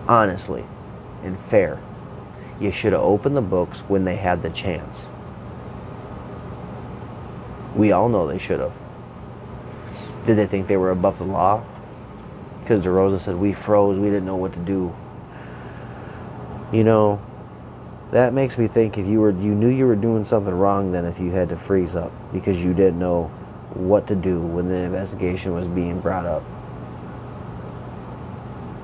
[0.08, 0.66] Honestly
[1.26, 1.82] and fair.
[2.60, 5.02] You should have opened the books when they had the chance.
[7.76, 8.72] We all know they should have.
[10.26, 11.64] Did they think they were above the law?
[12.62, 14.96] Because DeRosa said, We froze, we didn't know what to do.
[16.72, 17.22] You know,
[18.12, 21.06] that makes me think if you were you knew you were doing something wrong then
[21.06, 23.26] if you had to freeze up because you didn't know
[23.74, 26.44] what to do when the investigation was being brought up.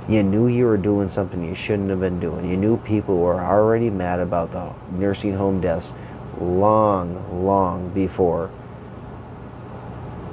[0.10, 2.50] You knew you were doing something you shouldn't have been doing.
[2.50, 5.94] You knew people were already mad about the nursing home deaths
[6.40, 8.50] long, long before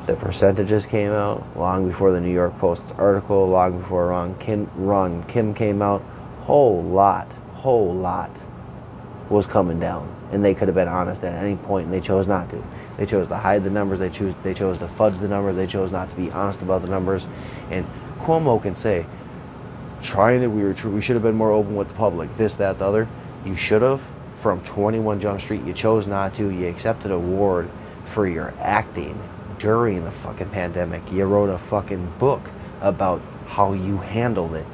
[0.06, 4.68] the percentages came out, long before the New York Post article, long before Ron Kim,
[4.74, 6.02] Ron Kim came out.
[6.40, 7.30] Whole lot,
[7.68, 8.30] whole lot
[9.28, 12.26] was coming down, and they could have been honest at any point, and they chose
[12.26, 12.64] not to.
[12.96, 13.98] They chose to hide the numbers.
[13.98, 15.54] They chose they chose to fudge the numbers.
[15.54, 17.26] They chose not to be honest about the numbers.
[17.70, 17.86] And
[18.20, 19.04] Cuomo can say,
[20.02, 20.90] trying to we were true.
[20.90, 22.34] we should have been more open with the public.
[22.38, 23.06] This, that, the other.
[23.44, 24.00] You should have.
[24.36, 26.48] From 21 Jump Street, you chose not to.
[26.48, 27.68] You accepted award
[28.14, 29.20] for your acting
[29.58, 31.02] during the fucking pandemic.
[31.12, 32.48] You wrote a fucking book
[32.80, 34.64] about how you handled it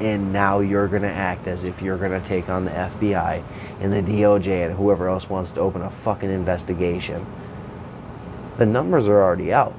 [0.00, 3.44] and now you're going to act as if you're going to take on the FBI
[3.80, 7.26] and the DOJ and whoever else wants to open a fucking investigation.
[8.56, 9.74] The numbers are already out.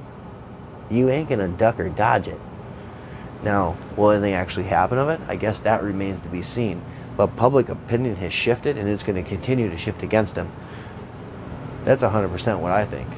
[0.90, 2.40] You ain't going to duck or dodge it.
[3.42, 5.20] Now, will anything actually happen of it?
[5.26, 6.82] I guess that remains to be seen.
[7.16, 10.52] But public opinion has shifted and it's going to continue to shift against him.
[11.84, 13.08] That's 100% what I think.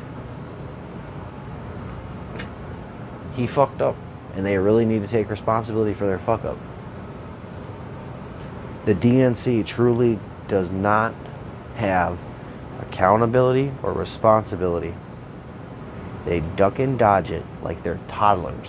[3.35, 3.97] He fucked up,
[4.37, 6.57] and they really need to take responsibility for their fuck up.
[8.85, 10.19] The DNC truly
[10.49, 11.15] does not
[11.77, 12.19] have
[12.81, 14.95] accountability or responsibility.
[16.27, 18.69] They duck and dodge it like they're toddlers.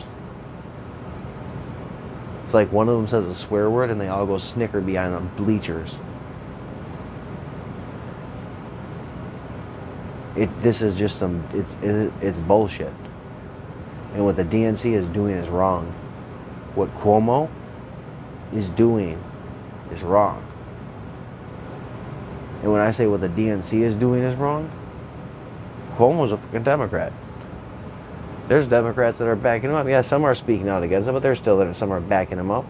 [2.46, 5.14] It's like one of them says a swear word and they all go snicker behind
[5.14, 5.96] the bleachers.
[10.36, 12.94] it this is just some it's it, it's bullshit.
[14.14, 15.88] And what the DNC is doing is wrong.
[16.76, 17.50] What Cuomo
[18.54, 19.22] is doing
[19.92, 20.46] is wrong.
[22.62, 24.72] And when I say what the DNC is doing is wrong,
[25.98, 27.14] Cuomo's a fucking Democrat.
[28.48, 29.88] There's Democrats that are backing him up.
[29.88, 32.52] Yeah, some are speaking out against him, but there's still there some are backing him
[32.52, 32.66] up.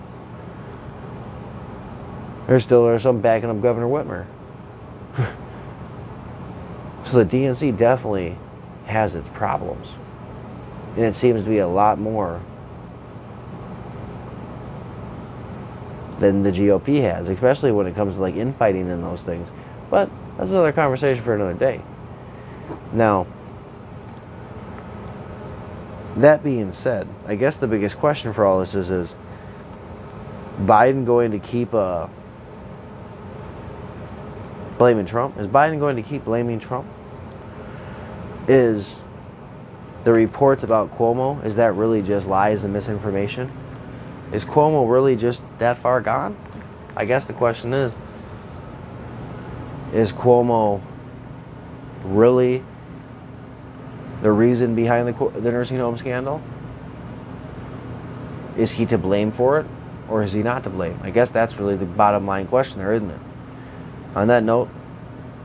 [2.48, 4.26] There's still there some backing up Governor Whitmer.
[7.06, 8.38] so the DNC definitely
[8.86, 9.88] has its problems.
[10.96, 12.42] And it seems to be a lot more
[16.20, 19.50] than the GOP has, especially when it comes to like infighting and those things.
[19.90, 21.82] But that's another conversation for another day.
[22.94, 23.28] Now,
[26.18, 29.14] that being said, I guess the biggest question for all this is is
[30.60, 32.08] Biden going to keep uh,
[34.78, 35.38] blaming Trump?
[35.38, 36.88] Is Biden going to keep blaming Trump?
[38.48, 38.96] Is
[40.06, 43.52] the reports about Cuomo, is that really just lies and misinformation?
[44.32, 46.36] Is Cuomo really just that far gone?
[46.96, 47.96] I guess the question is
[49.94, 50.82] is Cuomo
[52.04, 52.64] really
[54.22, 56.42] the reason behind the, the nursing home scandal?
[58.58, 59.66] Is he to blame for it
[60.10, 61.00] or is he not to blame?
[61.04, 63.20] I guess that's really the bottom line question there, isn't it?
[64.16, 64.70] On that note,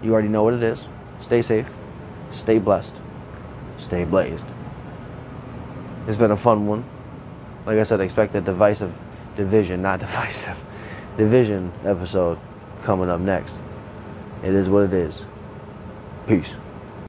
[0.03, 0.87] you already know what it is.
[1.20, 1.66] Stay safe,
[2.31, 2.95] stay blessed,
[3.78, 4.47] stay blazed.
[6.07, 6.85] It's been a fun one.
[7.66, 8.92] Like I said, expect a divisive
[9.36, 10.56] division, not divisive,
[11.16, 12.38] division episode
[12.82, 13.56] coming up next.
[14.42, 15.22] It is what it is.
[16.26, 16.54] Peace.